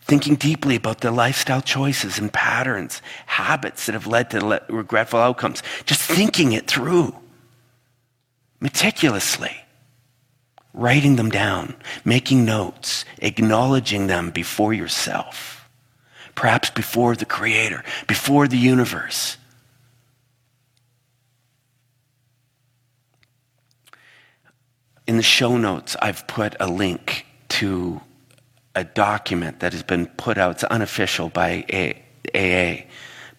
Thinking 0.02 0.36
deeply 0.36 0.76
about 0.76 1.00
the 1.00 1.10
lifestyle 1.10 1.62
choices 1.62 2.18
and 2.18 2.32
patterns, 2.32 3.02
habits 3.26 3.86
that 3.86 3.92
have 3.92 4.06
led 4.06 4.30
to 4.30 4.62
regretful 4.68 5.18
outcomes. 5.18 5.64
Just 5.84 6.00
thinking 6.02 6.52
it 6.52 6.68
through 6.68 7.14
meticulously. 8.60 9.56
Writing 10.72 11.16
them 11.16 11.30
down, 11.30 11.74
making 12.04 12.44
notes, 12.44 13.04
acknowledging 13.18 14.06
them 14.06 14.30
before 14.30 14.72
yourself, 14.72 15.68
perhaps 16.34 16.70
before 16.70 17.16
the 17.16 17.24
Creator, 17.24 17.82
before 18.06 18.46
the 18.46 18.56
universe. 18.56 19.36
In 25.06 25.16
the 25.16 25.24
show 25.24 25.56
notes, 25.56 25.96
I've 26.00 26.24
put 26.28 26.54
a 26.60 26.68
link 26.68 27.26
to 27.48 28.00
a 28.76 28.84
document 28.84 29.58
that 29.60 29.72
has 29.72 29.82
been 29.82 30.06
put 30.06 30.38
out. 30.38 30.52
It's 30.52 30.64
unofficial 30.64 31.30
by 31.30 31.64
AA, 32.32 32.86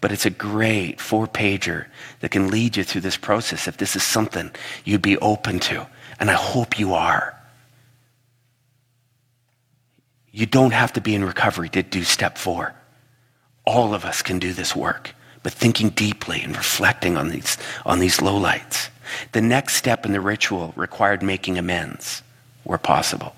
but 0.01 0.11
it's 0.11 0.25
a 0.25 0.31
great 0.31 0.99
four 0.99 1.27
pager 1.27 1.85
that 2.19 2.31
can 2.31 2.49
lead 2.49 2.75
you 2.75 2.83
through 2.83 3.01
this 3.01 3.17
process 3.17 3.67
if 3.67 3.77
this 3.77 3.95
is 3.95 4.03
something 4.03 4.51
you'd 4.83 5.01
be 5.01 5.17
open 5.19 5.59
to. 5.59 5.87
And 6.19 6.29
I 6.29 6.33
hope 6.33 6.79
you 6.79 6.95
are. 6.95 7.37
You 10.31 10.47
don't 10.47 10.71
have 10.71 10.93
to 10.93 11.01
be 11.01 11.13
in 11.13 11.23
recovery 11.23 11.69
to 11.69 11.83
do 11.83 12.03
step 12.03 12.37
four. 12.37 12.73
All 13.65 13.93
of 13.93 14.03
us 14.03 14.21
can 14.21 14.39
do 14.39 14.53
this 14.53 14.75
work, 14.75 15.13
but 15.43 15.53
thinking 15.53 15.89
deeply 15.89 16.41
and 16.41 16.57
reflecting 16.57 17.15
on 17.15 17.29
these, 17.29 17.57
on 17.85 17.99
these 17.99 18.17
lowlights. 18.17 18.89
The 19.33 19.41
next 19.41 19.75
step 19.75 20.05
in 20.05 20.13
the 20.13 20.21
ritual 20.21 20.73
required 20.75 21.21
making 21.21 21.57
amends 21.59 22.23
where 22.63 22.77
possible. 22.77 23.35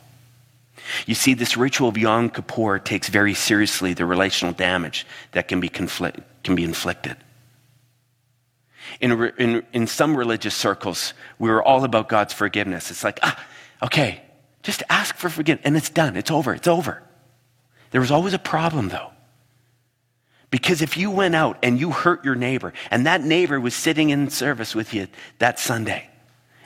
You 1.05 1.15
see, 1.15 1.33
this 1.33 1.57
ritual 1.57 1.89
of 1.89 1.97
Yom 1.97 2.29
Kippur 2.29 2.79
takes 2.79 3.09
very 3.09 3.33
seriously 3.33 3.93
the 3.93 4.05
relational 4.05 4.53
damage 4.53 5.05
that 5.31 5.47
can 5.47 5.59
be, 5.59 5.69
conflict, 5.69 6.19
can 6.43 6.55
be 6.55 6.63
inflicted. 6.63 7.17
In, 8.99 9.11
in, 9.37 9.63
in 9.73 9.87
some 9.87 10.15
religious 10.15 10.55
circles, 10.55 11.13
we 11.39 11.49
were 11.49 11.63
all 11.63 11.83
about 11.83 12.09
God's 12.09 12.33
forgiveness. 12.33 12.91
It's 12.91 13.03
like, 13.03 13.19
ah, 13.23 13.41
okay, 13.81 14.21
just 14.61 14.83
ask 14.89 15.15
for 15.15 15.29
forgiveness, 15.29 15.65
and 15.65 15.77
it's 15.77 15.89
done. 15.89 16.15
It's 16.15 16.31
over. 16.31 16.53
It's 16.53 16.67
over. 16.67 17.01
There 17.91 18.01
was 18.01 18.11
always 18.11 18.33
a 18.33 18.39
problem, 18.39 18.89
though. 18.89 19.11
Because 20.49 20.81
if 20.81 20.97
you 20.97 21.09
went 21.09 21.35
out 21.35 21.57
and 21.63 21.79
you 21.79 21.91
hurt 21.91 22.23
your 22.23 22.35
neighbor, 22.35 22.73
and 22.91 23.07
that 23.07 23.21
neighbor 23.21 23.59
was 23.59 23.73
sitting 23.73 24.11
in 24.11 24.29
service 24.29 24.75
with 24.75 24.93
you 24.93 25.07
that 25.39 25.59
Sunday, 25.59 26.09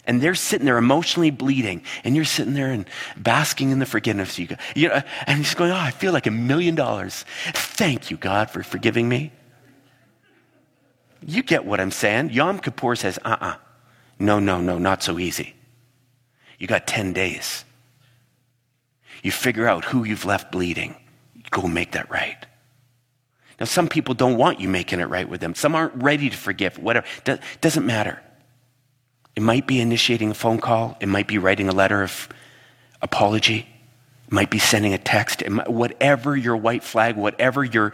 and 0.06 0.22
they're 0.22 0.36
sitting 0.36 0.66
there 0.66 0.78
emotionally 0.78 1.32
bleeding, 1.32 1.84
and 2.04 2.16
you're 2.16 2.26
sitting 2.26 2.54
there 2.54 2.72
and 2.72 2.86
basking 3.18 3.72
in 3.72 3.80
the 3.80 3.86
forgiveness. 3.86 4.40
You, 4.40 4.56
you 4.76 4.90
know, 4.90 5.02
and 5.26 5.38
he's 5.38 5.54
going, 5.54 5.72
Oh, 5.72 5.76
I 5.76 5.92
feel 5.92 6.14
like 6.14 6.28
a 6.28 6.32
million 6.32 6.76
dollars. 6.76 7.26
Thank 7.54 8.10
you, 8.12 8.18
God, 8.18 8.50
for 8.50 8.64
forgiving 8.64 9.08
me. 9.08 9.32
You 11.26 11.44
get 11.44 11.66
what 11.66 11.80
I'm 11.80 11.92
saying. 11.92 12.32
Yom 12.32 12.60
Kippur 12.60 12.96
says, 12.96 13.20
Uh 13.24 13.30
uh-uh. 13.30 13.48
uh 13.48 13.56
No, 14.20 14.40
no, 14.40 14.62
no, 14.62 14.78
not 14.78 15.04
so 15.04 15.20
easy. 15.20 15.56
You 16.60 16.68
got 16.68 16.88
10 16.88 17.14
days. 17.14 17.66
You 19.24 19.32
figure 19.32 19.68
out 19.68 19.86
who 19.86 20.04
you've 20.04 20.26
left 20.26 20.52
bleeding. 20.52 20.96
Go 21.52 21.68
make 21.68 21.94
that 21.94 22.10
right. 22.10 22.38
Now, 23.60 23.66
some 23.66 23.88
people 23.88 24.14
don't 24.14 24.38
want 24.38 24.60
you 24.60 24.70
making 24.70 25.00
it 25.00 25.06
right 25.06 25.28
with 25.28 25.42
them. 25.42 25.56
Some 25.56 25.74
aren't 25.74 25.96
ready 25.96 26.30
to 26.30 26.38
forgive, 26.38 26.78
whatever. 26.78 27.08
Do- 27.24 27.40
doesn't 27.62 27.86
matter. 27.86 28.22
It 29.36 29.42
might 29.42 29.66
be 29.66 29.80
initiating 29.80 30.32
a 30.32 30.36
phone 30.36 30.60
call. 30.60 30.98
It 31.00 31.08
might 31.08 31.28
be 31.28 31.38
writing 31.38 31.68
a 31.70 31.72
letter 31.72 32.04
of 32.04 32.30
apology. 33.02 33.68
It 34.28 34.32
might 34.32 34.50
be 34.50 34.60
sending 34.60 34.94
a 34.94 34.98
text. 34.98 35.48
Might, 35.48 35.70
whatever 35.70 36.36
your 36.36 36.58
white 36.58 36.84
flag, 36.84 37.16
whatever 37.16 37.64
your, 37.64 37.94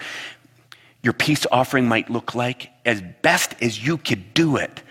your 1.03 1.13
peace 1.13 1.45
offering 1.51 1.87
might 1.87 2.09
look 2.09 2.33
like, 2.33 2.71
as 2.85 3.01
best 3.21 3.53
as 3.61 3.85
you 3.85 3.97
could 3.97 4.33
do 4.33 4.55
it, 4.55 4.81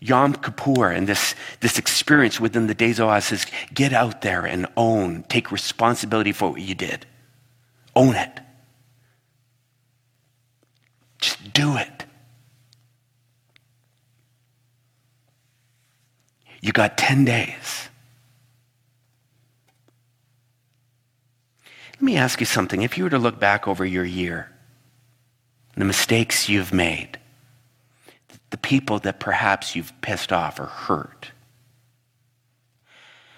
Yom 0.00 0.32
Kippur 0.34 0.90
and 0.90 1.06
this, 1.06 1.34
this 1.60 1.78
experience 1.78 2.40
within 2.40 2.66
the 2.68 2.74
days 2.74 2.98
of 2.98 3.08
Oz 3.08 3.26
says, 3.26 3.46
get 3.74 3.92
out 3.92 4.22
there 4.22 4.46
and 4.46 4.66
own, 4.76 5.24
take 5.24 5.52
responsibility 5.52 6.32
for 6.32 6.50
what 6.50 6.62
you 6.62 6.74
did. 6.74 7.04
Own 7.94 8.14
it. 8.14 8.40
Just 11.18 11.52
do 11.52 11.76
it. 11.76 12.04
You 16.60 16.72
got 16.72 16.96
10 16.96 17.24
days. 17.24 17.88
Let 21.94 22.02
me 22.02 22.16
ask 22.16 22.40
you 22.40 22.46
something. 22.46 22.82
If 22.82 22.96
you 22.96 23.04
were 23.04 23.10
to 23.10 23.18
look 23.18 23.40
back 23.40 23.66
over 23.66 23.84
your 23.84 24.04
year, 24.04 24.50
the 25.78 25.84
mistakes 25.84 26.48
you've 26.48 26.72
made, 26.72 27.18
the 28.50 28.56
people 28.56 28.98
that 29.00 29.20
perhaps 29.20 29.76
you've 29.76 29.92
pissed 30.00 30.32
off 30.32 30.58
or 30.58 30.66
hurt, 30.66 31.30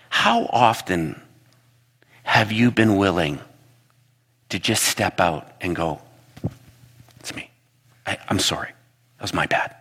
how 0.09 0.47
often 0.47 1.21
have 2.23 2.51
you 2.51 2.71
been 2.71 2.97
willing 2.97 3.39
to 4.49 4.59
just 4.59 4.85
step 4.85 5.21
out 5.21 5.53
and 5.61 5.77
go, 5.77 6.01
it's 7.19 7.35
me? 7.35 7.51
I, 8.07 8.19
I'm 8.29 8.39
sorry. 8.39 8.71
That 9.19 9.23
was 9.23 9.35
my 9.35 9.47
bad. 9.47 9.75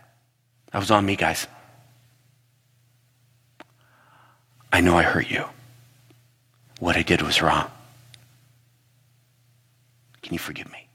That 0.72 0.78
was 0.78 0.90
on 0.90 1.06
me, 1.06 1.16
guys. 1.16 1.46
I 4.72 4.80
know 4.80 4.96
I 4.96 5.02
hurt 5.02 5.30
you. 5.30 5.44
What 6.78 6.96
I 6.96 7.02
did 7.02 7.22
was 7.22 7.42
wrong. 7.42 7.70
Can 10.22 10.32
you 10.32 10.38
forgive 10.38 10.70
me? 10.70 10.89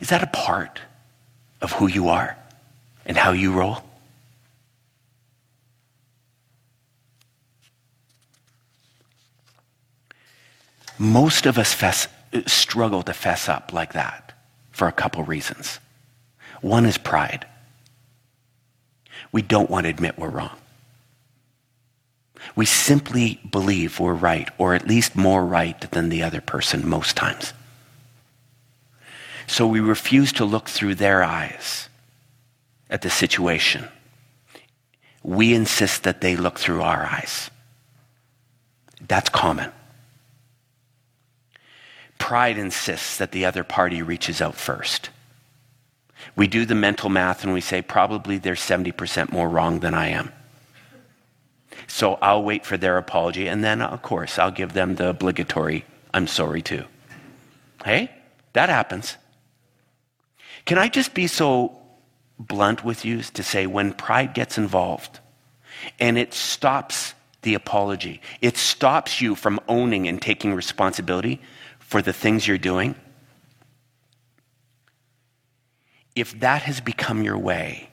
Is 0.00 0.08
that 0.08 0.22
a 0.22 0.26
part 0.26 0.80
of 1.60 1.72
who 1.72 1.86
you 1.86 2.08
are 2.08 2.36
and 3.04 3.16
how 3.16 3.32
you 3.32 3.52
roll? 3.52 3.82
Most 10.98 11.46
of 11.46 11.58
us 11.58 11.72
fess, 11.72 12.08
uh, 12.32 12.40
struggle 12.46 13.02
to 13.02 13.12
fess 13.12 13.48
up 13.48 13.72
like 13.72 13.92
that 13.92 14.32
for 14.70 14.88
a 14.88 14.92
couple 14.92 15.22
reasons. 15.24 15.78
One 16.62 16.86
is 16.86 16.98
pride. 16.98 17.46
We 19.32 19.42
don't 19.42 19.70
want 19.70 19.84
to 19.84 19.90
admit 19.90 20.18
we're 20.18 20.30
wrong. 20.30 20.56
We 22.54 22.64
simply 22.64 23.40
believe 23.50 24.00
we're 24.00 24.14
right, 24.14 24.48
or 24.56 24.74
at 24.74 24.86
least 24.86 25.16
more 25.16 25.44
right 25.44 25.78
than 25.90 26.08
the 26.08 26.22
other 26.22 26.40
person 26.40 26.88
most 26.88 27.16
times. 27.16 27.52
So 29.46 29.66
we 29.66 29.80
refuse 29.80 30.32
to 30.34 30.44
look 30.44 30.68
through 30.68 30.96
their 30.96 31.22
eyes 31.22 31.88
at 32.90 33.02
the 33.02 33.10
situation. 33.10 33.88
We 35.22 35.54
insist 35.54 36.04
that 36.04 36.20
they 36.20 36.36
look 36.36 36.58
through 36.58 36.82
our 36.82 37.04
eyes. 37.04 37.50
That's 39.06 39.28
common. 39.28 39.72
Pride 42.18 42.58
insists 42.58 43.18
that 43.18 43.32
the 43.32 43.44
other 43.44 43.64
party 43.64 44.02
reaches 44.02 44.40
out 44.40 44.54
first. 44.54 45.10
We 46.34 46.48
do 46.48 46.64
the 46.64 46.74
mental 46.74 47.08
math 47.08 47.44
and 47.44 47.52
we 47.52 47.60
say, 47.60 47.82
probably 47.82 48.38
they're 48.38 48.54
70% 48.54 49.30
more 49.30 49.48
wrong 49.48 49.80
than 49.80 49.94
I 49.94 50.08
am. 50.08 50.32
So 51.86 52.14
I'll 52.14 52.42
wait 52.42 52.64
for 52.66 52.76
their 52.76 52.98
apology, 52.98 53.46
and 53.46 53.62
then, 53.62 53.80
of 53.80 54.02
course, 54.02 54.38
I'll 54.38 54.50
give 54.50 54.72
them 54.72 54.96
the 54.96 55.10
obligatory, 55.10 55.84
I'm 56.12 56.26
sorry 56.26 56.62
too. 56.62 56.84
Hey, 57.84 58.10
that 58.54 58.68
happens. 58.68 59.16
Can 60.66 60.78
I 60.78 60.88
just 60.88 61.14
be 61.14 61.28
so 61.28 61.78
blunt 62.38 62.84
with 62.84 63.04
you 63.04 63.22
to 63.22 63.42
say 63.42 63.66
when 63.66 63.92
pride 63.92 64.34
gets 64.34 64.58
involved 64.58 65.20
and 65.98 66.18
it 66.18 66.34
stops 66.34 67.14
the 67.42 67.54
apology, 67.54 68.20
it 68.40 68.56
stops 68.56 69.20
you 69.20 69.36
from 69.36 69.60
owning 69.68 70.08
and 70.08 70.20
taking 70.20 70.52
responsibility 70.52 71.40
for 71.78 72.02
the 72.02 72.12
things 72.12 72.46
you're 72.46 72.58
doing. 72.58 72.96
If 76.16 76.38
that 76.40 76.62
has 76.62 76.80
become 76.80 77.22
your 77.22 77.38
way, 77.38 77.88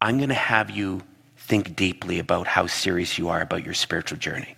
I'm 0.00 0.16
going 0.16 0.30
to 0.30 0.34
have 0.34 0.70
you 0.70 1.02
think 1.36 1.76
deeply 1.76 2.18
about 2.18 2.46
how 2.46 2.66
serious 2.66 3.18
you 3.18 3.28
are 3.28 3.42
about 3.42 3.64
your 3.64 3.74
spiritual 3.74 4.16
journey. 4.16 4.56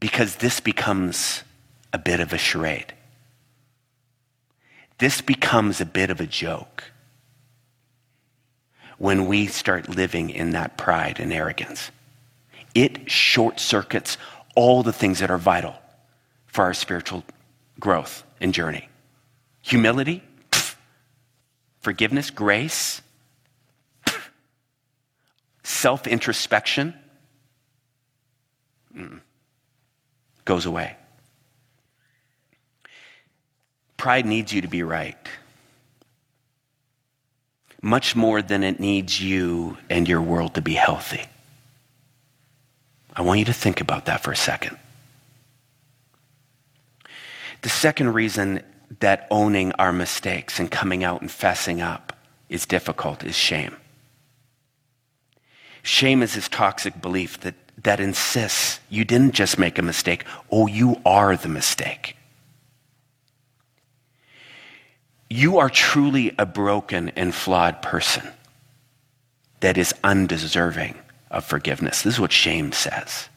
Because 0.00 0.36
this 0.36 0.60
becomes 0.60 1.44
a 1.92 1.98
bit 1.98 2.20
of 2.20 2.32
a 2.32 2.38
charade. 2.38 2.94
This 4.98 5.20
becomes 5.20 5.80
a 5.80 5.86
bit 5.86 6.10
of 6.10 6.20
a 6.20 6.26
joke 6.26 6.84
when 8.98 9.26
we 9.26 9.46
start 9.46 9.88
living 9.88 10.30
in 10.30 10.50
that 10.50 10.78
pride 10.78 11.18
and 11.18 11.32
arrogance. 11.32 11.90
It 12.74 13.10
short 13.10 13.58
circuits 13.58 14.16
all 14.54 14.82
the 14.82 14.92
things 14.92 15.18
that 15.18 15.30
are 15.30 15.38
vital 15.38 15.74
for 16.46 16.64
our 16.64 16.74
spiritual 16.74 17.24
growth 17.80 18.22
and 18.40 18.54
journey. 18.54 18.88
Humility, 19.62 20.22
pff, 20.50 20.76
forgiveness, 21.80 22.30
grace, 22.30 23.02
self 25.64 26.06
introspection 26.06 26.94
mm, 28.96 29.20
goes 30.44 30.66
away. 30.66 30.96
Pride 34.02 34.26
needs 34.26 34.52
you 34.52 34.62
to 34.62 34.66
be 34.66 34.82
right 34.82 35.16
much 37.80 38.16
more 38.16 38.42
than 38.42 38.64
it 38.64 38.80
needs 38.80 39.22
you 39.22 39.78
and 39.88 40.08
your 40.08 40.20
world 40.20 40.54
to 40.54 40.60
be 40.60 40.74
healthy. 40.74 41.22
I 43.14 43.22
want 43.22 43.38
you 43.38 43.44
to 43.44 43.52
think 43.52 43.80
about 43.80 44.06
that 44.06 44.24
for 44.24 44.32
a 44.32 44.36
second. 44.36 44.76
The 47.60 47.68
second 47.68 48.12
reason 48.12 48.64
that 48.98 49.28
owning 49.30 49.70
our 49.78 49.92
mistakes 49.92 50.58
and 50.58 50.68
coming 50.68 51.04
out 51.04 51.20
and 51.20 51.30
fessing 51.30 51.80
up 51.80 52.12
is 52.48 52.66
difficult 52.66 53.22
is 53.22 53.36
shame. 53.36 53.76
Shame 55.84 56.24
is 56.24 56.34
this 56.34 56.48
toxic 56.48 57.00
belief 57.00 57.38
that, 57.42 57.54
that 57.84 58.00
insists 58.00 58.80
you 58.90 59.04
didn't 59.04 59.34
just 59.34 59.60
make 59.60 59.78
a 59.78 59.82
mistake, 59.82 60.24
oh, 60.50 60.66
you 60.66 61.00
are 61.06 61.36
the 61.36 61.48
mistake. 61.48 62.16
You 65.32 65.58
are 65.58 65.70
truly 65.70 66.34
a 66.38 66.44
broken 66.44 67.08
and 67.10 67.34
flawed 67.34 67.80
person 67.80 68.22
that 69.60 69.78
is 69.78 69.94
undeserving 70.04 70.94
of 71.30 71.44
forgiveness. 71.44 72.02
This 72.02 72.14
is 72.14 72.20
what 72.20 72.32
shame 72.32 72.70
says. 72.72 73.28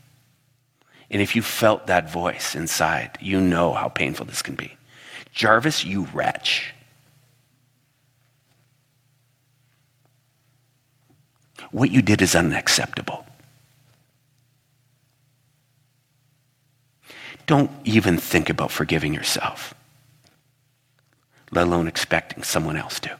And 1.09 1.21
if 1.21 1.35
you 1.35 1.41
felt 1.41 1.87
that 1.87 2.11
voice 2.11 2.53
inside, 2.53 3.17
you 3.21 3.39
know 3.39 3.71
how 3.71 3.87
painful 3.87 4.25
this 4.25 4.41
can 4.41 4.55
be. 4.55 4.75
Jarvis, 5.31 5.85
you 5.85 6.07
wretch. 6.13 6.73
What 11.71 11.91
you 11.91 12.01
did 12.01 12.21
is 12.21 12.35
unacceptable. 12.35 13.25
Don't 17.47 17.71
even 17.85 18.17
think 18.17 18.49
about 18.49 18.71
forgiving 18.71 19.13
yourself 19.13 19.73
let 21.55 21.67
alone 21.67 21.87
expecting 21.87 22.43
someone 22.43 22.75
else 22.75 22.99
to. 22.99 23.19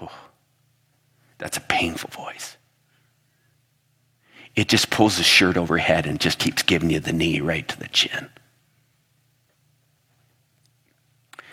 Oh, 0.00 0.12
that's 1.38 1.56
a 1.56 1.62
painful 1.62 2.10
voice. 2.10 2.56
It 4.54 4.68
just 4.68 4.90
pulls 4.90 5.16
the 5.16 5.22
shirt 5.22 5.56
overhead 5.56 6.06
and 6.06 6.20
just 6.20 6.38
keeps 6.38 6.62
giving 6.62 6.90
you 6.90 7.00
the 7.00 7.12
knee 7.12 7.40
right 7.40 7.66
to 7.68 7.78
the 7.78 7.88
chin. 7.88 8.28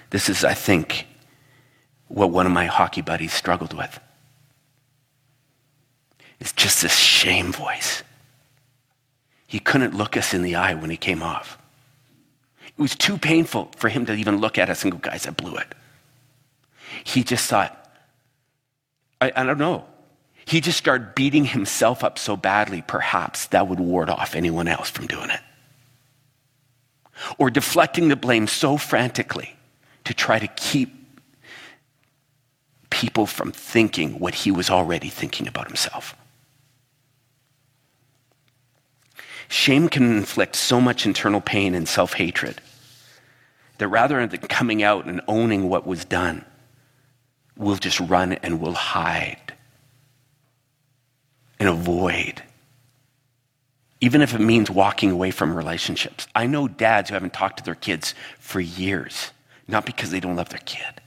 This 0.09 0.29
is, 0.29 0.43
I 0.43 0.53
think, 0.53 1.07
what 2.07 2.29
one 2.29 2.45
of 2.45 2.51
my 2.51 2.65
hockey 2.65 3.01
buddies 3.01 3.33
struggled 3.33 3.73
with. 3.73 3.99
It's 6.39 6.53
just 6.53 6.81
this 6.81 6.95
shame 6.95 7.51
voice. 7.51 8.03
He 9.47 9.59
couldn't 9.59 9.95
look 9.95 10.15
us 10.15 10.33
in 10.33 10.41
the 10.41 10.55
eye 10.55 10.73
when 10.73 10.89
he 10.89 10.97
came 10.97 11.23
off. 11.23 11.57
It 12.77 12.81
was 12.81 12.95
too 12.95 13.17
painful 13.17 13.71
for 13.77 13.89
him 13.89 14.05
to 14.07 14.13
even 14.13 14.37
look 14.37 14.57
at 14.57 14.69
us 14.69 14.83
and 14.83 14.91
go, 14.91 14.97
guys, 14.97 15.27
I 15.27 15.31
blew 15.31 15.55
it. 15.55 15.67
He 17.03 17.23
just 17.23 17.47
thought, 17.49 17.79
I, 19.21 19.31
I 19.35 19.43
don't 19.43 19.57
know. 19.57 19.85
He 20.45 20.59
just 20.59 20.77
started 20.77 21.15
beating 21.15 21.45
himself 21.45 22.03
up 22.03 22.19
so 22.19 22.35
badly, 22.35 22.83
perhaps 22.85 23.47
that 23.47 23.67
would 23.67 23.79
ward 23.79 24.09
off 24.09 24.35
anyone 24.35 24.67
else 24.67 24.89
from 24.89 25.07
doing 25.07 25.29
it. 25.29 25.39
Or 27.37 27.49
deflecting 27.49 28.09
the 28.09 28.15
blame 28.15 28.47
so 28.47 28.77
frantically 28.77 29.55
to 30.03 30.13
try 30.13 30.39
to 30.39 30.47
keep 30.47 30.91
people 32.89 33.25
from 33.25 33.51
thinking 33.51 34.19
what 34.19 34.35
he 34.35 34.51
was 34.51 34.69
already 34.69 35.09
thinking 35.09 35.47
about 35.47 35.67
himself. 35.67 36.15
Shame 39.53 39.87
can 39.87 40.17
inflict 40.17 40.55
so 40.55 40.81
much 40.81 41.05
internal 41.05 41.39
pain 41.39 41.75
and 41.75 41.87
self 41.87 42.13
hatred 42.13 42.59
that 43.77 43.87
rather 43.87 44.25
than 44.25 44.39
coming 44.39 44.81
out 44.81 45.05
and 45.05 45.21
owning 45.27 45.69
what 45.69 45.85
was 45.85 46.05
done, 46.05 46.43
we'll 47.55 47.75
just 47.75 47.99
run 47.99 48.33
and 48.33 48.59
we'll 48.59 48.73
hide 48.73 49.53
and 51.59 51.69
avoid. 51.69 52.41
Even 54.01 54.23
if 54.23 54.33
it 54.33 54.41
means 54.41 54.71
walking 54.71 55.11
away 55.11 55.29
from 55.29 55.55
relationships. 55.55 56.25
I 56.33 56.47
know 56.47 56.67
dads 56.67 57.09
who 57.09 57.13
haven't 57.13 57.33
talked 57.33 57.57
to 57.57 57.63
their 57.63 57.75
kids 57.75 58.15
for 58.39 58.59
years, 58.59 59.29
not 59.67 59.85
because 59.85 60.09
they 60.09 60.19
don't 60.19 60.35
love 60.35 60.49
their 60.49 60.61
kid, 60.65 60.99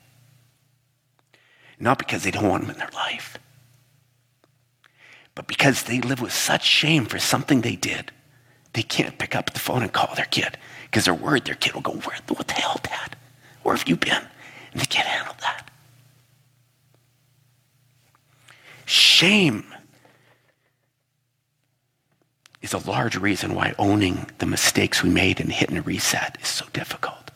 not 1.80 1.98
because 1.98 2.22
they 2.22 2.30
don't 2.30 2.48
want 2.48 2.62
them 2.62 2.70
in 2.70 2.78
their 2.78 2.94
life, 2.94 3.38
but 5.34 5.48
because 5.48 5.82
they 5.82 6.00
live 6.00 6.20
with 6.20 6.32
such 6.32 6.64
shame 6.64 7.06
for 7.06 7.18
something 7.18 7.62
they 7.62 7.74
did 7.74 8.12
they 8.76 8.82
can't 8.82 9.16
pick 9.16 9.34
up 9.34 9.54
the 9.54 9.58
phone 9.58 9.82
and 9.82 9.90
call 9.90 10.14
their 10.14 10.26
kid 10.26 10.58
because 10.84 11.06
they're 11.06 11.14
worried 11.14 11.46
their 11.46 11.54
kid 11.54 11.72
will 11.72 11.80
go, 11.80 11.92
Where, 11.92 12.18
What 12.28 12.46
the 12.46 12.52
hell, 12.52 12.78
Dad? 12.82 13.16
Where 13.62 13.74
have 13.74 13.88
you 13.88 13.96
been? 13.96 14.22
And 14.72 14.80
they 14.80 14.84
can't 14.84 15.08
handle 15.08 15.34
that. 15.40 15.70
Shame 18.84 19.64
is 22.60 22.74
a 22.74 22.78
large 22.90 23.16
reason 23.16 23.54
why 23.54 23.74
owning 23.78 24.26
the 24.38 24.46
mistakes 24.46 25.02
we 25.02 25.08
made 25.08 25.40
and 25.40 25.50
hitting 25.50 25.78
a 25.78 25.82
reset 25.82 26.36
is 26.42 26.48
so 26.48 26.66
difficult. 26.74 27.30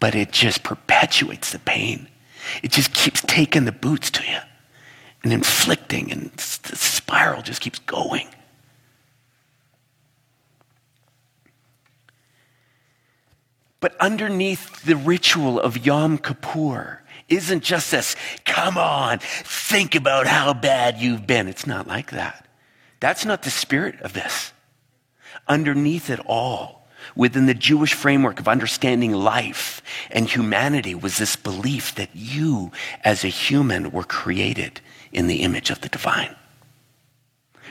But 0.00 0.16
it 0.16 0.32
just 0.32 0.64
perpetuates 0.64 1.52
the 1.52 1.60
pain. 1.60 2.08
It 2.64 2.72
just 2.72 2.92
keeps 2.94 3.22
taking 3.22 3.64
the 3.64 3.72
boots 3.72 4.10
to 4.10 4.24
you 4.24 4.38
and 5.22 5.32
inflicting, 5.32 6.10
and 6.10 6.32
the 6.32 6.76
spiral 6.76 7.42
just 7.42 7.60
keeps 7.60 7.78
going. 7.78 8.26
But 13.80 13.96
underneath 14.00 14.82
the 14.82 14.96
ritual 14.96 15.60
of 15.60 15.86
Yom 15.86 16.18
Kippur 16.18 17.02
isn't 17.28 17.62
just 17.62 17.90
this, 17.90 18.16
come 18.44 18.76
on, 18.76 19.18
think 19.20 19.94
about 19.94 20.26
how 20.26 20.52
bad 20.52 20.98
you've 20.98 21.26
been. 21.26 21.46
It's 21.46 21.66
not 21.66 21.86
like 21.86 22.10
that. 22.10 22.46
That's 23.00 23.24
not 23.24 23.42
the 23.42 23.50
spirit 23.50 24.00
of 24.00 24.14
this. 24.14 24.52
Underneath 25.46 26.10
it 26.10 26.20
all, 26.26 26.88
within 27.14 27.46
the 27.46 27.54
Jewish 27.54 27.94
framework 27.94 28.40
of 28.40 28.48
understanding 28.48 29.12
life 29.12 29.82
and 30.10 30.28
humanity, 30.28 30.94
was 30.94 31.18
this 31.18 31.36
belief 31.36 31.94
that 31.94 32.10
you, 32.14 32.72
as 33.04 33.24
a 33.24 33.28
human, 33.28 33.92
were 33.92 34.04
created 34.04 34.80
in 35.12 35.26
the 35.26 35.42
image 35.42 35.70
of 35.70 35.80
the 35.80 35.88
divine 35.88 36.34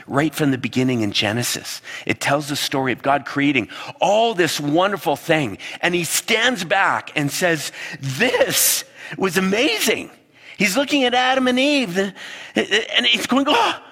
right 0.08 0.34
from 0.34 0.50
the 0.50 0.58
beginning 0.58 1.02
in 1.02 1.12
Genesis. 1.12 1.82
It 2.06 2.20
tells 2.20 2.48
the 2.48 2.56
story 2.56 2.92
of 2.92 3.02
God 3.02 3.24
creating 3.24 3.68
all 4.00 4.34
this 4.34 4.58
wonderful 4.58 5.16
thing. 5.16 5.58
And 5.80 5.94
he 5.94 6.04
stands 6.04 6.64
back 6.64 7.12
and 7.16 7.30
says, 7.30 7.72
This 8.00 8.84
was 9.16 9.36
amazing. 9.36 10.10
He's 10.56 10.76
looking 10.76 11.04
at 11.04 11.14
Adam 11.14 11.46
and 11.46 11.58
Eve 11.58 11.98
and 11.98 13.06
he's 13.06 13.26
going, 13.26 13.46
Oh, 13.48 13.82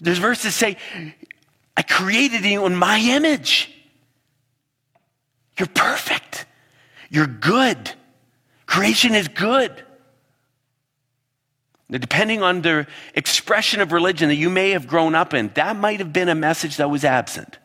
there's 0.00 0.18
verses 0.18 0.54
say, 0.54 0.76
I 1.76 1.82
created 1.82 2.44
you 2.44 2.66
in 2.66 2.76
my 2.76 2.98
image. 2.98 3.70
You're 5.58 5.68
perfect. 5.68 6.46
You're 7.10 7.26
good. 7.26 7.92
Creation 8.66 9.14
is 9.14 9.28
good. 9.28 9.83
Depending 11.90 12.42
on 12.42 12.62
the 12.62 12.86
expression 13.14 13.80
of 13.80 13.92
religion 13.92 14.28
that 14.28 14.36
you 14.36 14.48
may 14.48 14.70
have 14.70 14.86
grown 14.86 15.14
up 15.14 15.34
in, 15.34 15.50
that 15.54 15.76
might 15.76 16.00
have 16.00 16.12
been 16.12 16.28
a 16.28 16.34
message 16.34 16.78
that 16.78 16.90
was 16.90 17.04
absent. 17.04 17.58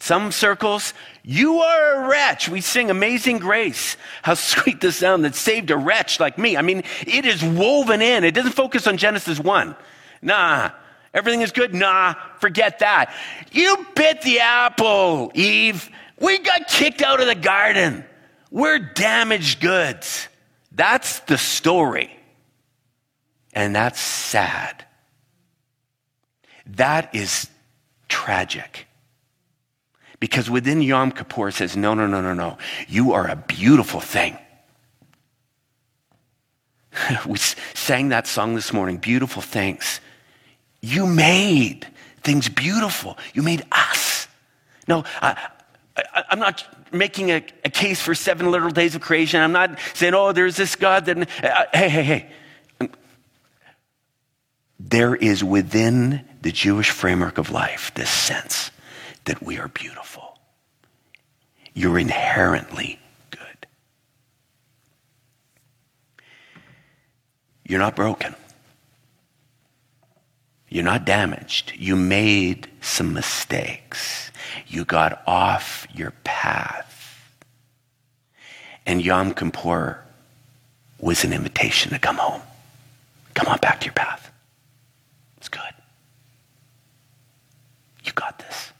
Some 0.00 0.30
circles, 0.30 0.94
you 1.24 1.60
are 1.60 2.04
a 2.04 2.08
wretch. 2.08 2.48
We 2.48 2.60
sing 2.60 2.90
Amazing 2.90 3.38
Grace. 3.38 3.96
How 4.22 4.34
sweet 4.34 4.80
the 4.80 4.92
sound 4.92 5.24
that 5.24 5.34
saved 5.34 5.70
a 5.70 5.76
wretch 5.76 6.20
like 6.20 6.38
me. 6.38 6.56
I 6.56 6.62
mean, 6.62 6.82
it 7.06 7.24
is 7.24 7.42
woven 7.42 8.02
in. 8.02 8.24
It 8.24 8.34
doesn't 8.34 8.52
focus 8.52 8.86
on 8.86 8.96
Genesis 8.96 9.40
1. 9.40 9.74
Nah. 10.22 10.70
Everything 11.14 11.40
is 11.40 11.52
good? 11.52 11.74
Nah. 11.74 12.14
Forget 12.38 12.80
that. 12.80 13.12
You 13.50 13.86
bit 13.94 14.22
the 14.22 14.40
apple, 14.40 15.32
Eve. 15.34 15.88
We 16.20 16.38
got 16.38 16.68
kicked 16.68 17.02
out 17.02 17.20
of 17.20 17.26
the 17.26 17.34
garden. 17.34 18.04
We're 18.50 18.78
damaged 18.78 19.60
goods. 19.60 20.28
That's 20.72 21.20
the 21.20 21.38
story. 21.38 22.17
And 23.58 23.74
that's 23.74 24.00
sad. 24.00 24.84
That 26.64 27.12
is 27.12 27.50
tragic. 28.08 28.86
Because 30.20 30.48
within 30.48 30.80
Yom 30.80 31.10
Kippur 31.10 31.50
says, 31.50 31.76
no, 31.76 31.92
no, 31.92 32.06
no, 32.06 32.20
no, 32.20 32.34
no. 32.34 32.56
You 32.86 33.14
are 33.14 33.28
a 33.28 33.34
beautiful 33.34 33.98
thing. 33.98 34.38
we 37.26 37.36
sang 37.74 38.10
that 38.10 38.28
song 38.28 38.54
this 38.54 38.72
morning, 38.72 38.98
Beautiful 38.98 39.42
Things. 39.42 40.00
You 40.80 41.08
made 41.08 41.84
things 42.22 42.48
beautiful. 42.48 43.18
You 43.34 43.42
made 43.42 43.66
us. 43.72 44.28
No, 44.86 45.02
I, 45.20 45.36
am 46.30 46.38
not 46.38 46.64
making 46.92 47.32
a, 47.32 47.44
a, 47.64 47.70
case 47.70 48.00
for 48.00 48.14
seven 48.14 48.52
literal 48.52 48.70
days 48.70 48.94
of 48.94 49.00
creation. 49.00 49.40
I'm 49.40 49.50
not 49.50 49.80
saying, 49.94 50.14
oh, 50.14 50.30
there's 50.30 50.54
this 50.54 50.76
God 50.76 51.06
that. 51.06 51.18
Uh, 51.42 51.64
hey, 51.74 51.88
hey, 51.88 52.02
hey. 52.04 52.32
There 54.78 55.14
is 55.14 55.42
within 55.42 56.24
the 56.42 56.52
Jewish 56.52 56.90
framework 56.90 57.38
of 57.38 57.50
life 57.50 57.92
this 57.94 58.10
sense 58.10 58.70
that 59.24 59.42
we 59.42 59.58
are 59.58 59.68
beautiful. 59.68 60.38
You're 61.74 61.98
inherently 61.98 62.98
good. 63.30 63.66
You're 67.64 67.80
not 67.80 67.96
broken. 67.96 68.34
You're 70.68 70.84
not 70.84 71.04
damaged. 71.04 71.72
You 71.76 71.96
made 71.96 72.68
some 72.80 73.14
mistakes. 73.14 74.30
You 74.66 74.84
got 74.84 75.22
off 75.26 75.86
your 75.94 76.12
path. 76.24 76.84
And 78.86 79.04
Yom 79.04 79.34
Kippur 79.34 80.02
was 80.98 81.24
an 81.24 81.32
invitation 81.32 81.92
to 81.92 81.98
come 81.98 82.16
home. 82.16 82.42
Come 83.34 83.46
on 83.48 83.58
back 83.58 83.80
to 83.80 83.86
your 83.86 83.94
path. 83.94 84.30
It's 85.36 85.48
good. 85.48 85.60
You 88.04 88.12
got 88.12 88.38
this. 88.38 88.72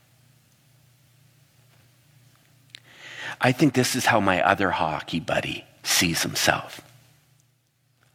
I 3.41 3.53
think 3.53 3.75
this 3.75 3.95
is 3.95 4.07
how 4.07 4.21
my 4.21 4.43
other 4.43 4.71
hockey 4.71 5.21
buddy 5.21 5.65
sees 5.83 6.23
himself. 6.23 6.81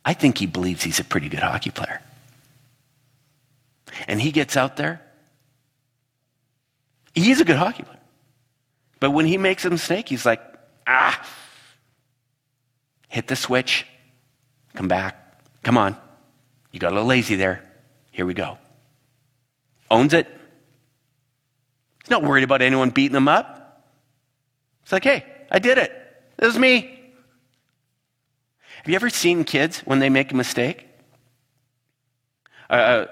I 0.06 0.14
think 0.14 0.38
he 0.38 0.46
believes 0.46 0.84
he's 0.84 1.00
a 1.00 1.04
pretty 1.04 1.30
good 1.30 1.40
hockey 1.40 1.72
player. 1.72 2.02
And 4.08 4.22
he 4.22 4.32
gets 4.32 4.58
out 4.58 4.76
there. 4.76 5.02
He's 7.16 7.40
a 7.40 7.46
good 7.46 7.56
hockey 7.56 7.84
player. 7.84 8.00
But 9.00 9.12
when 9.12 9.26
he 9.26 9.38
makes 9.38 9.66
a 9.66 9.70
mistake, 9.70 10.10
he's 10.10 10.26
like, 10.26 10.42
ah, 10.88 11.26
hit 13.08 13.28
the 13.28 13.36
switch, 13.36 13.86
come 14.74 14.88
back, 14.88 15.42
come 15.62 15.78
on. 15.78 15.96
You 16.72 16.80
got 16.80 16.92
a 16.92 16.96
little 16.96 17.08
lazy 17.08 17.36
there. 17.36 17.64
Here 18.12 18.26
we 18.26 18.34
go. 18.34 18.58
Owns 19.92 20.14
it. 20.14 20.28
He's 22.04 22.10
not 22.10 22.24
worried 22.24 22.44
about 22.44 22.62
anyone 22.62 22.90
beating 22.90 23.16
him 23.16 23.28
up. 23.28 23.63
It's 24.84 24.92
like, 24.92 25.04
hey, 25.04 25.26
I 25.50 25.60
did 25.60 25.78
it. 25.78 25.92
It 26.38 26.46
was 26.46 26.58
me. 26.58 27.00
Have 28.78 28.90
you 28.90 28.96
ever 28.96 29.10
seen 29.10 29.44
kids 29.44 29.80
when 29.80 30.00
they 30.00 30.10
make 30.10 30.32
a 30.32 30.36
mistake? 30.36 30.88
Uh, 32.70 32.74
uh 32.74 33.06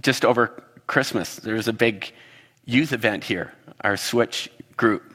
just 0.00 0.24
over 0.24 0.62
Christmas, 0.86 1.36
there 1.36 1.54
was 1.54 1.68
a 1.68 1.72
big 1.72 2.12
youth 2.64 2.92
event 2.92 3.24
here, 3.24 3.52
our 3.82 3.96
Switch 3.96 4.50
group. 4.76 5.14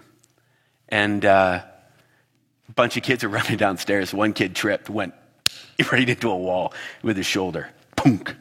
And 0.89 1.25
uh, 1.25 1.63
a 2.69 2.71
bunch 2.73 2.95
of 2.95 3.03
kids 3.03 3.23
are 3.23 3.29
running 3.39 3.57
downstairs. 3.57 4.13
One 4.13 4.33
kid 4.33 4.55
tripped, 4.55 4.89
went 4.89 5.13
right 5.91 6.07
into 6.07 6.29
a 6.29 6.37
wall 6.37 6.73
with 7.01 7.17
his 7.17 7.25
shoulder. 7.25 7.69
Punk. 7.95 8.35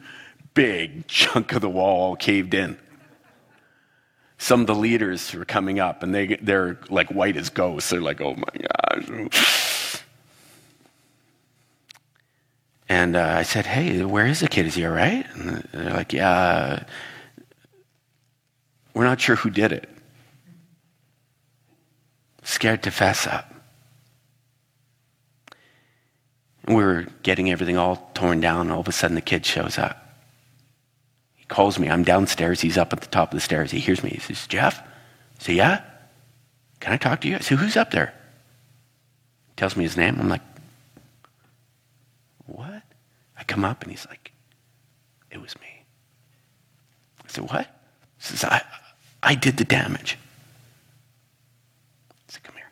Big 0.53 1.07
chunk 1.07 1.53
of 1.53 1.61
the 1.61 1.69
wall 1.69 2.15
caved 2.15 2.53
in 2.53 2.79
some 4.37 4.61
of 4.61 4.67
the 4.67 4.75
leaders 4.75 5.33
were 5.33 5.45
coming 5.45 5.79
up 5.79 6.03
and 6.03 6.13
they, 6.13 6.35
they're 6.35 6.79
like 6.89 7.09
white 7.09 7.37
as 7.37 7.49
ghosts. 7.49 7.89
They're 7.89 8.01
like, 8.01 8.21
oh 8.21 8.35
my 8.35 9.03
gosh. 9.03 10.03
And 12.89 13.15
uh, 13.15 13.35
I 13.37 13.43
said, 13.43 13.65
hey, 13.65 14.05
where 14.05 14.27
is 14.27 14.39
the 14.39 14.47
kid? 14.47 14.65
Is 14.65 14.75
he 14.75 14.85
all 14.85 14.93
right? 14.93 15.25
And 15.33 15.67
they're 15.73 15.93
like, 15.93 16.13
yeah, 16.13 16.85
we're 18.93 19.03
not 19.03 19.19
sure 19.19 19.35
who 19.35 19.49
did 19.49 19.71
it. 19.71 19.89
Scared 22.43 22.83
to 22.83 22.91
fess 22.91 23.27
up. 23.27 23.53
And 26.63 26.77
we 26.77 26.83
were 26.83 27.07
getting 27.23 27.51
everything 27.51 27.77
all 27.77 28.09
torn 28.13 28.39
down. 28.39 28.61
And 28.61 28.71
all 28.71 28.79
of 28.79 28.87
a 28.87 28.93
sudden, 28.93 29.15
the 29.15 29.21
kid 29.21 29.45
shows 29.45 29.77
up 29.77 30.06
calls 31.47 31.79
me. 31.79 31.89
I'm 31.89 32.03
downstairs. 32.03 32.61
He's 32.61 32.77
up 32.77 32.93
at 32.93 33.01
the 33.01 33.07
top 33.07 33.31
of 33.31 33.37
the 33.37 33.41
stairs. 33.41 33.71
He 33.71 33.79
hears 33.79 34.03
me. 34.03 34.09
He 34.09 34.19
says, 34.19 34.47
Jeff? 34.47 34.79
I 34.79 35.43
say, 35.43 35.53
yeah? 35.53 35.81
Can 36.79 36.93
I 36.93 36.97
talk 36.97 37.21
to 37.21 37.27
you? 37.27 37.35
I 37.35 37.39
say, 37.39 37.55
who's 37.55 37.77
up 37.77 37.91
there? 37.91 38.13
He 39.47 39.53
tells 39.55 39.75
me 39.75 39.83
his 39.83 39.97
name. 39.97 40.17
I'm 40.19 40.29
like, 40.29 40.41
what? 42.45 42.83
I 43.37 43.43
come 43.43 43.65
up 43.65 43.81
and 43.83 43.91
he's 43.91 44.07
like, 44.07 44.31
it 45.31 45.41
was 45.41 45.55
me. 45.59 45.83
I 47.23 47.27
said, 47.27 47.49
what? 47.49 47.65
He 48.17 48.23
says, 48.23 48.43
I, 48.43 48.61
I 49.23 49.35
did 49.35 49.57
the 49.57 49.65
damage. 49.65 50.17
Come 52.43 52.55
here. 52.55 52.71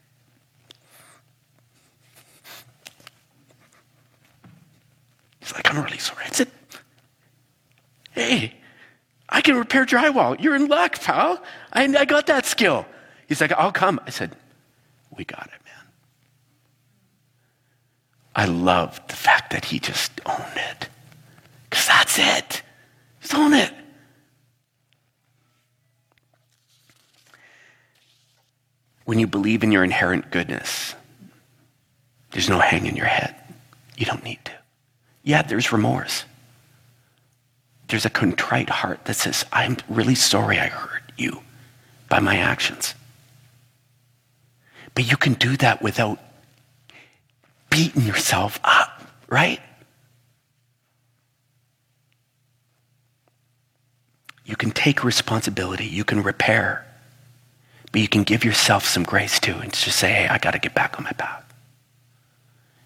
He's 5.39 5.53
like, 5.53 5.69
I'm 5.69 5.83
really 5.83 5.97
sorry. 5.97 6.23
I 6.25 6.29
said, 6.29 6.47
hey, 8.11 8.53
I 9.29 9.41
can 9.41 9.55
repair 9.57 9.85
drywall. 9.85 10.39
You're 10.39 10.55
in 10.55 10.67
luck, 10.67 11.01
pal. 11.01 11.41
I, 11.73 11.83
I 11.83 12.05
got 12.05 12.27
that 12.27 12.45
skill. 12.45 12.85
He's 13.27 13.41
like, 13.41 13.51
I'll 13.51 13.71
come. 13.71 13.99
I 14.05 14.11
said, 14.11 14.35
We 15.17 15.25
got 15.25 15.47
it, 15.47 15.65
man. 15.65 15.85
I 18.35 18.45
love 18.45 19.01
the 19.07 19.15
fact 19.15 19.51
that 19.51 19.65
he 19.65 19.79
just 19.79 20.21
owned 20.25 20.57
it. 20.71 20.89
Because 21.69 21.87
that's 21.87 22.19
it. 22.19 22.61
Just 23.21 23.35
own 23.35 23.53
it. 23.53 23.73
When 29.05 29.19
you 29.19 29.27
believe 29.27 29.63
in 29.63 29.71
your 29.71 29.83
inherent 29.83 30.31
goodness, 30.31 30.95
there's 32.31 32.49
no 32.49 32.59
hang 32.59 32.85
in 32.85 32.95
your 32.95 33.05
head. 33.05 33.35
You 33.97 34.05
don't 34.05 34.23
need 34.23 34.39
to. 34.45 34.51
Yeah, 35.23 35.41
there's 35.41 35.71
remorse 35.71 36.25
there's 37.95 38.05
a 38.05 38.09
contrite 38.09 38.69
heart 38.69 39.05
that 39.05 39.13
says, 39.13 39.45
I'm 39.53 39.77
really 39.87 40.15
sorry 40.15 40.59
I 40.59 40.67
hurt 40.67 41.13
you 41.17 41.41
by 42.09 42.19
my 42.19 42.35
actions. 42.35 42.93
But 44.93 45.09
you 45.09 45.15
can 45.15 45.35
do 45.35 45.55
that 45.55 45.81
without 45.81 46.19
beating 47.69 48.01
yourself 48.01 48.59
up, 48.65 49.01
right? 49.29 49.61
You 54.43 54.57
can 54.57 54.71
take 54.71 55.05
responsibility, 55.05 55.85
you 55.85 56.03
can 56.03 56.21
repair, 56.21 56.85
but 57.93 58.01
you 58.01 58.09
can 58.09 58.23
give 58.23 58.43
yourself 58.43 58.85
some 58.85 59.03
grace 59.03 59.39
too 59.39 59.55
and 59.55 59.71
just 59.71 59.97
say, 59.97 60.11
hey, 60.11 60.27
I 60.27 60.37
got 60.37 60.51
to 60.51 60.59
get 60.59 60.73
back 60.73 60.97
on 60.97 61.05
my 61.05 61.13
path. 61.13 61.45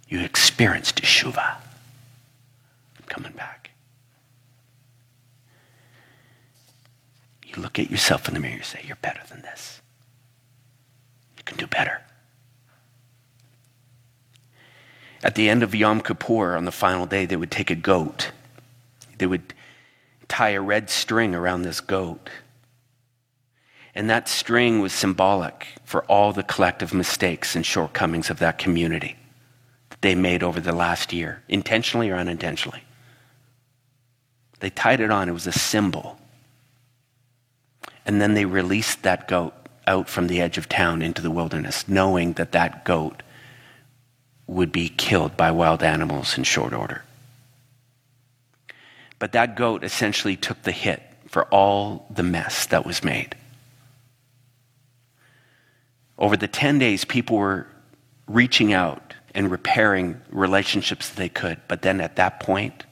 You 0.07 0.19
experienced 0.19 1.01
teshuva. 1.01 1.55
I'm 1.55 3.05
coming 3.07 3.31
back. 3.31 3.58
You 7.49 7.61
look 7.61 7.79
at 7.79 7.89
yourself 7.89 8.27
in 8.27 8.35
the 8.35 8.39
mirror, 8.39 8.57
you 8.57 8.63
say, 8.63 8.83
You're 8.85 8.97
better 8.97 9.21
than 9.29 9.41
this. 9.41 9.81
You 11.37 11.43
can 11.43 11.57
do 11.57 11.67
better. 11.67 12.01
At 15.23 15.35
the 15.35 15.49
end 15.49 15.63
of 15.63 15.75
Yom 15.75 16.01
Kippur, 16.01 16.55
on 16.55 16.65
the 16.65 16.71
final 16.71 17.05
day, 17.05 17.25
they 17.25 17.35
would 17.35 17.51
take 17.51 17.69
a 17.69 17.75
goat. 17.75 18.31
They 19.17 19.25
would 19.25 19.53
tie 20.27 20.51
a 20.51 20.61
red 20.61 20.89
string 20.89 21.35
around 21.35 21.63
this 21.63 21.81
goat. 21.81 22.29
And 23.93 24.09
that 24.09 24.29
string 24.29 24.79
was 24.79 24.93
symbolic 24.93 25.67
for 25.83 26.05
all 26.05 26.31
the 26.31 26.43
collective 26.43 26.93
mistakes 26.93 27.55
and 27.55 27.65
shortcomings 27.65 28.29
of 28.29 28.39
that 28.39 28.57
community 28.57 29.17
that 29.89 30.01
they 30.01 30.15
made 30.15 30.43
over 30.43 30.61
the 30.61 30.71
last 30.71 31.11
year, 31.11 31.43
intentionally 31.49 32.09
or 32.09 32.15
unintentionally. 32.15 32.83
They 34.59 34.69
tied 34.69 35.01
it 35.01 35.09
on, 35.09 35.27
it 35.27 35.33
was 35.33 35.47
a 35.47 35.51
symbol 35.51 36.19
and 38.09 38.19
then 38.19 38.33
they 38.33 38.45
released 38.45 39.03
that 39.03 39.27
goat 39.27 39.53
out 39.85 40.09
from 40.09 40.25
the 40.25 40.41
edge 40.41 40.57
of 40.57 40.67
town 40.67 41.03
into 41.03 41.21
the 41.21 41.29
wilderness, 41.29 41.87
knowing 41.87 42.33
that 42.33 42.53
that 42.53 42.83
goat 42.83 43.21
would 44.47 44.71
be 44.71 44.89
killed 44.89 45.37
by 45.37 45.51
wild 45.51 45.83
animals 45.83 46.35
in 46.35 46.43
short 46.43 46.73
order. 46.73 47.03
But 49.19 49.33
that 49.33 49.55
goat 49.55 49.83
essentially 49.83 50.35
took 50.35 50.59
the 50.63 50.71
hit 50.71 51.03
for 51.27 51.43
all 51.49 52.07
the 52.09 52.23
mess 52.23 52.65
that 52.65 52.83
was 52.83 53.03
made. 53.03 53.35
Over 56.17 56.35
the 56.35 56.47
10 56.47 56.79
days, 56.79 57.05
people 57.05 57.37
were 57.37 57.67
reaching 58.25 58.73
out 58.73 59.13
and 59.35 59.51
repairing 59.51 60.19
relationships 60.31 61.09
that 61.09 61.17
they 61.17 61.29
could. 61.29 61.59
But 61.67 61.83
then 61.83 62.01
at 62.01 62.15
that 62.15 62.39
point, 62.39 62.85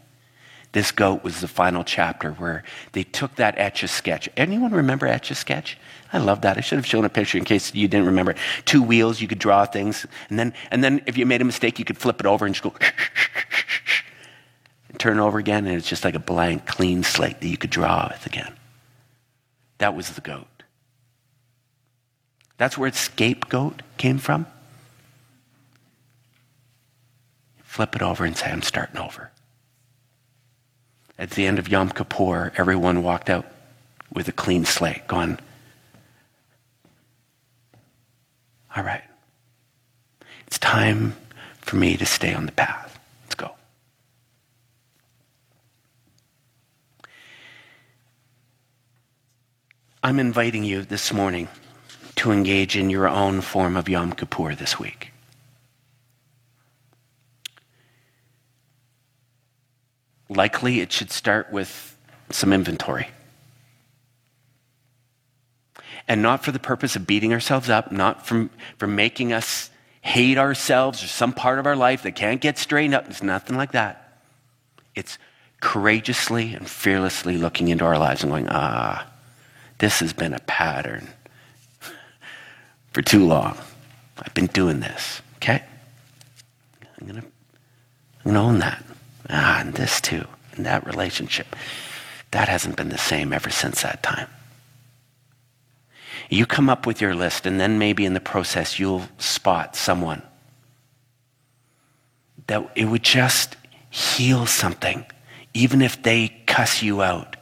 this 0.77 0.91
goat 0.91 1.23
was 1.23 1.41
the 1.41 1.47
final 1.47 1.83
chapter 1.83 2.33
where 2.33 2.61
they 2.91 3.01
took 3.01 3.33
that 3.37 3.57
etch 3.57 3.81
a 3.81 3.87
sketch. 3.87 4.29
Anyone 4.37 4.71
remember 4.71 5.07
etch 5.07 5.31
a 5.31 5.35
sketch? 5.35 5.75
I 6.13 6.19
love 6.19 6.41
that. 6.41 6.55
I 6.55 6.61
should 6.61 6.75
have 6.75 6.85
shown 6.85 7.03
a 7.03 7.09
picture 7.09 7.39
in 7.39 7.45
case 7.45 7.73
you 7.73 7.87
didn't 7.87 8.05
remember. 8.05 8.35
Two 8.65 8.83
wheels, 8.83 9.19
you 9.19 9.27
could 9.27 9.39
draw 9.39 9.65
things, 9.65 10.05
and 10.29 10.37
then 10.37 10.53
and 10.69 10.83
then 10.83 11.01
if 11.07 11.17
you 11.17 11.25
made 11.25 11.41
a 11.41 11.45
mistake, 11.45 11.79
you 11.79 11.85
could 11.85 11.97
flip 11.97 12.19
it 12.19 12.27
over 12.27 12.45
and 12.45 12.53
just 12.53 12.63
go 12.63 12.75
and 14.89 14.99
turn 14.99 15.19
over 15.19 15.39
again, 15.39 15.65
and 15.65 15.75
it's 15.75 15.89
just 15.89 16.05
like 16.05 16.13
a 16.13 16.19
blank, 16.19 16.67
clean 16.67 17.01
slate 17.01 17.41
that 17.41 17.47
you 17.47 17.57
could 17.57 17.71
draw 17.71 18.09
with 18.11 18.27
again. 18.27 18.53
That 19.79 19.95
was 19.95 20.11
the 20.11 20.21
goat. 20.21 20.61
That's 22.57 22.77
where 22.77 22.91
scapegoat 22.91 23.81
came 23.97 24.19
from. 24.19 24.45
Flip 27.63 27.95
it 27.95 28.03
over 28.03 28.25
and 28.25 28.37
say, 28.37 28.51
I'm 28.51 28.61
starting 28.61 28.97
over. 28.97 29.31
At 31.19 31.31
the 31.31 31.47
end 31.47 31.57
of 31.57 31.67
Yom 31.67 31.89
Kippur, 31.89 32.51
everyone 32.57 33.01
walked 33.01 33.29
out 33.29 33.45
with 34.13 34.27
a 34.27 34.31
clean 34.31 34.65
slate, 34.65 35.07
going, 35.07 35.39
All 38.75 38.83
right, 38.83 39.03
it's 40.45 40.59
time 40.59 41.15
for 41.61 41.77
me 41.77 41.97
to 41.97 42.05
stay 42.05 42.33
on 42.33 42.45
the 42.45 42.51
path. 42.51 42.99
Let's 43.23 43.35
go. 43.35 43.51
I'm 50.03 50.19
inviting 50.19 50.63
you 50.63 50.83
this 50.83 51.11
morning 51.11 51.47
to 52.17 52.31
engage 52.31 52.77
in 52.77 52.91
your 52.91 53.07
own 53.07 53.41
form 53.41 53.75
of 53.75 53.89
Yom 53.89 54.13
Kippur 54.13 54.53
this 54.53 54.79
week. 54.79 55.11
Likely, 60.29 60.81
it 60.81 60.91
should 60.91 61.11
start 61.11 61.51
with 61.51 61.97
some 62.29 62.51
inventory. 62.51 63.07
And 66.07 66.21
not 66.21 66.43
for 66.43 66.51
the 66.51 66.59
purpose 66.59 66.95
of 66.95 67.07
beating 67.07 67.33
ourselves 67.33 67.69
up, 67.69 67.91
not 67.91 68.25
from, 68.25 68.49
from 68.77 68.95
making 68.95 69.33
us 69.33 69.69
hate 70.01 70.37
ourselves 70.37 71.03
or 71.03 71.07
some 71.07 71.33
part 71.33 71.59
of 71.59 71.65
our 71.65 71.75
life 71.75 72.03
that 72.03 72.15
can't 72.15 72.39
get 72.39 72.57
straightened 72.57 72.95
up. 72.95 73.09
It's 73.09 73.21
nothing 73.21 73.57
like 73.57 73.73
that. 73.73 74.21
It's 74.95 75.17
courageously 75.59 76.53
and 76.53 76.67
fearlessly 76.67 77.37
looking 77.37 77.67
into 77.67 77.83
our 77.83 77.97
lives 77.97 78.23
and 78.23 78.31
going, 78.31 78.47
ah, 78.49 79.05
this 79.79 79.99
has 79.99 80.13
been 80.13 80.33
a 80.33 80.39
pattern 80.39 81.07
for 82.93 83.01
too 83.01 83.25
long. 83.25 83.57
I've 84.19 84.33
been 84.33 84.47
doing 84.47 84.79
this, 84.79 85.21
okay? 85.37 85.63
I'm 87.01 87.07
going 87.07 87.21
to 87.21 87.27
I'm 88.25 88.33
gonna 88.33 88.45
own 88.45 88.59
that. 88.59 88.83
Ah, 89.29 89.59
and 89.61 89.73
this 89.73 89.99
too, 89.99 90.25
and 90.53 90.65
that 90.65 90.85
relationship. 90.85 91.55
That 92.31 92.47
hasn't 92.47 92.75
been 92.75 92.89
the 92.89 92.97
same 92.97 93.33
ever 93.33 93.49
since 93.49 93.81
that 93.81 94.03
time. 94.03 94.27
You 96.29 96.45
come 96.45 96.69
up 96.69 96.85
with 96.85 97.01
your 97.01 97.15
list, 97.15 97.45
and 97.45 97.59
then 97.59 97.79
maybe 97.79 98.05
in 98.05 98.13
the 98.13 98.19
process, 98.19 98.79
you'll 98.79 99.07
spot 99.17 99.75
someone 99.75 100.21
that 102.47 102.69
it 102.75 102.85
would 102.85 103.03
just 103.03 103.55
heal 103.89 104.45
something. 104.45 105.05
Even 105.53 105.81
if 105.81 106.01
they 106.03 106.29
cuss 106.45 106.81
you 106.81 107.01
out, 107.01 107.35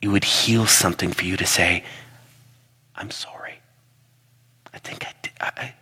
it 0.00 0.08
would 0.08 0.24
heal 0.24 0.66
something 0.66 1.12
for 1.12 1.24
you 1.24 1.36
to 1.36 1.46
say, 1.46 1.84
I'm 2.94 3.10
sorry. 3.10 3.54
I 4.72 4.78
think 4.78 5.06
I 5.06 5.12
did. 5.22 5.32
I, 5.40 5.74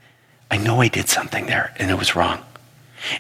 I 0.51 0.57
know 0.57 0.81
I 0.81 0.89
did 0.89 1.09
something 1.09 1.47
there 1.47 1.75
and 1.79 1.91
it 1.91 1.99
was 1.99 2.15
wrong 2.15 2.45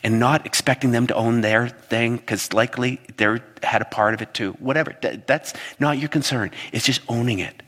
and 0.03 0.19
not 0.19 0.47
expecting 0.47 0.93
them 0.93 1.07
to 1.07 1.15
own 1.15 1.41
their 1.41 1.69
thing 1.69 2.17
because 2.17 2.53
likely 2.53 3.01
they 3.17 3.41
had 3.63 3.83
a 3.83 3.87
part 3.87 4.15
of 4.15 4.23
it 4.23 4.35
too. 4.35 4.53
Whatever. 4.53 4.97
That's 5.27 5.53
not 5.79 5.99
your 5.99 6.09
concern. 6.09 6.51
It's 6.73 6.85
just 6.85 7.01
owning 7.09 7.39
it 7.39 7.63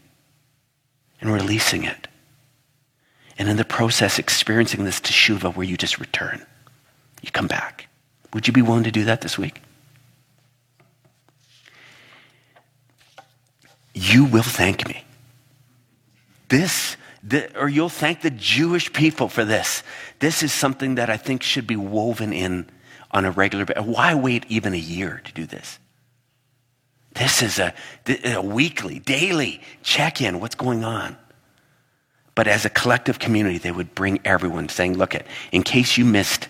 and 1.21 1.33
releasing 1.33 1.85
it. 1.85 2.09
And 3.39 3.49
in 3.49 3.57
the 3.57 3.65
process, 3.65 4.19
experiencing 4.19 4.85
this 4.85 5.01
teshuva 5.01 5.55
where 5.55 5.67
you 5.67 5.77
just 5.77 5.99
return. 5.99 6.45
You 7.23 7.31
come 7.31 7.47
back. 7.47 7.89
Would 8.33 8.47
you 8.47 8.53
be 8.53 8.63
willing 8.63 8.85
to 8.85 8.91
do 8.91 9.05
that 9.05 9.21
this 9.21 9.39
week? 9.39 9.63
You 13.95 14.25
will 14.25 14.43
thank 14.43 14.87
me. 14.89 15.05
This 16.49 16.97
or 17.55 17.69
you'll 17.69 17.89
thank 17.89 18.23
the 18.23 18.31
Jewish 18.31 18.93
people 18.93 19.29
for 19.29 19.45
this. 19.45 19.83
This 20.19 20.43
is 20.43 20.53
something 20.53 20.97
that 20.97 21.11
I 21.11 21.17
think 21.17 21.43
should 21.43 21.67
be 21.67 21.77
woven 21.77 22.33
in 22.33 22.69
on 23.11 23.25
a 23.25 23.31
regular 23.31 23.65
basis. 23.65 23.85
Why 23.85 24.15
wait 24.15 24.45
even 24.49 24.75
a 24.75 24.79
year 24.79 25.21
to 25.25 25.33
do 25.33 25.47
this? 25.47 25.79
This 27.15 27.43
is 27.43 27.59
a, 27.59 27.73
a 28.25 28.43
weekly, 28.43 28.99
daily 28.99 29.63
check 29.83 30.21
in. 30.21 30.39
What's 30.41 30.55
going 30.55 30.85
on? 30.85 31.17
But 32.35 32.47
as 32.47 32.67
a 32.67 32.71
collective 32.71 33.19
community, 33.19 33.57
they 33.57 33.73
would 33.73 33.95
bring 33.95 34.21
everyone 34.25 34.69
saying, 34.69 34.99
look, 34.99 35.15
at, 35.15 35.27
in 35.53 35.63
case 35.63 35.97
you 35.97 36.05
missed 36.05 36.49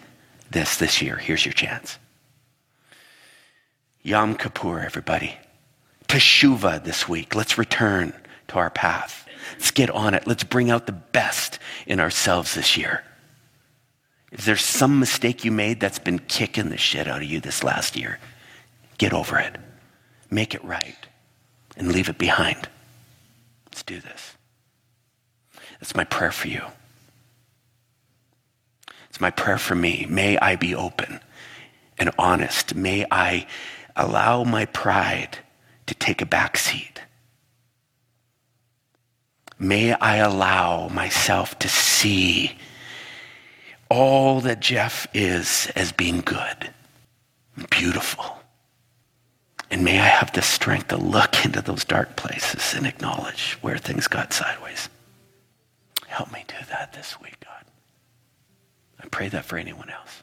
this 0.50 0.76
this 0.76 1.00
year, 1.00 1.16
here's 1.16 1.46
your 1.46 1.52
chance. 1.52 1.98
Yom 4.02 4.34
Kippur, 4.34 4.80
everybody. 4.80 5.36
Teshuvah 6.08 6.82
this 6.82 7.08
week. 7.08 7.34
Let's 7.34 7.56
return 7.58 8.12
to 8.48 8.56
our 8.56 8.70
path. 8.70 9.25
Let's 9.52 9.70
get 9.70 9.90
on 9.90 10.14
it. 10.14 10.26
Let's 10.26 10.44
bring 10.44 10.70
out 10.70 10.86
the 10.86 10.92
best 10.92 11.58
in 11.86 12.00
ourselves 12.00 12.54
this 12.54 12.76
year. 12.76 13.04
Is 14.32 14.44
there 14.44 14.56
some 14.56 14.98
mistake 14.98 15.44
you 15.44 15.52
made 15.52 15.80
that's 15.80 15.98
been 15.98 16.18
kicking 16.18 16.68
the 16.68 16.76
shit 16.76 17.08
out 17.08 17.22
of 17.22 17.28
you 17.28 17.40
this 17.40 17.62
last 17.62 17.96
year? 17.96 18.18
Get 18.98 19.12
over 19.12 19.38
it. 19.38 19.56
Make 20.30 20.54
it 20.54 20.64
right 20.64 20.96
and 21.76 21.92
leave 21.92 22.08
it 22.08 22.18
behind. 22.18 22.68
Let's 23.66 23.82
do 23.82 24.00
this. 24.00 24.36
That's 25.80 25.94
my 25.94 26.04
prayer 26.04 26.32
for 26.32 26.48
you. 26.48 26.62
It's 29.08 29.20
my 29.20 29.30
prayer 29.30 29.58
for 29.58 29.74
me. 29.74 30.06
May 30.08 30.36
I 30.38 30.56
be 30.56 30.74
open 30.74 31.20
and 31.98 32.10
honest. 32.18 32.74
May 32.74 33.06
I 33.10 33.46
allow 33.94 34.44
my 34.44 34.66
pride 34.66 35.38
to 35.86 35.94
take 35.94 36.20
a 36.20 36.26
back 36.26 36.56
seat 36.56 37.00
May 39.58 39.92
I 39.92 40.16
allow 40.16 40.88
myself 40.88 41.58
to 41.60 41.68
see 41.68 42.56
all 43.88 44.40
that 44.42 44.60
Jeff 44.60 45.06
is 45.14 45.70
as 45.74 45.92
being 45.92 46.20
good, 46.20 46.70
beautiful. 47.70 48.38
And 49.70 49.84
may 49.84 49.98
I 49.98 50.04
have 50.06 50.32
the 50.32 50.42
strength 50.42 50.88
to 50.88 50.96
look 50.96 51.44
into 51.44 51.62
those 51.62 51.84
dark 51.84 52.16
places 52.16 52.74
and 52.74 52.86
acknowledge 52.86 53.58
where 53.62 53.78
things 53.78 54.08
got 54.08 54.32
sideways. 54.32 54.88
Help 56.06 56.32
me 56.32 56.44
do 56.46 56.56
that 56.70 56.92
this 56.92 57.20
week, 57.20 57.36
God. 57.44 57.64
I 59.02 59.08
pray 59.08 59.28
that 59.28 59.44
for 59.44 59.56
anyone 59.56 59.90
else. 59.90 60.22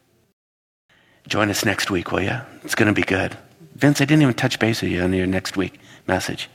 Join 1.27 1.49
us 1.49 1.65
next 1.65 1.89
week, 1.89 2.11
will 2.11 2.21
you? 2.21 2.39
It's 2.63 2.75
going 2.75 2.93
to 2.93 2.93
be 2.93 3.05
good. 3.05 3.37
Vince, 3.75 4.01
I 4.01 4.05
didn't 4.05 4.21
even 4.21 4.33
touch 4.33 4.59
base 4.59 4.81
with 4.81 4.91
you 4.91 5.01
on 5.01 5.13
your 5.13 5.27
next 5.27 5.57
week 5.57 5.79
message. 6.07 6.49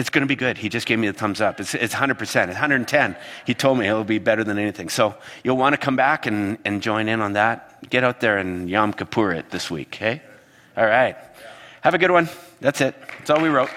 It's 0.00 0.08
going 0.08 0.22
to 0.22 0.26
be 0.26 0.34
good. 0.34 0.56
He 0.56 0.70
just 0.70 0.86
gave 0.86 0.98
me 0.98 1.08
the 1.08 1.12
thumbs 1.12 1.42
up. 1.42 1.60
It's, 1.60 1.74
it's 1.74 1.94
100%. 1.94 2.18
It's 2.22 2.34
110. 2.34 3.16
He 3.44 3.52
told 3.52 3.78
me 3.78 3.86
it'll 3.86 4.02
be 4.02 4.18
better 4.18 4.42
than 4.42 4.58
anything. 4.58 4.88
So 4.88 5.14
you'll 5.44 5.58
want 5.58 5.74
to 5.74 5.76
come 5.76 5.94
back 5.94 6.24
and, 6.24 6.56
and 6.64 6.80
join 6.80 7.06
in 7.06 7.20
on 7.20 7.34
that. 7.34 7.90
Get 7.90 8.02
out 8.02 8.18
there 8.20 8.38
and 8.38 8.70
Yom 8.70 8.94
Kippur 8.94 9.32
it 9.32 9.50
this 9.50 9.70
week, 9.70 9.88
okay? 9.96 10.22
All 10.74 10.86
right. 10.86 11.18
Have 11.82 11.92
a 11.92 11.98
good 11.98 12.10
one. 12.10 12.30
That's 12.60 12.80
it. 12.80 12.94
That's 13.18 13.28
all 13.28 13.42
we 13.42 13.50
wrote. 13.50 13.68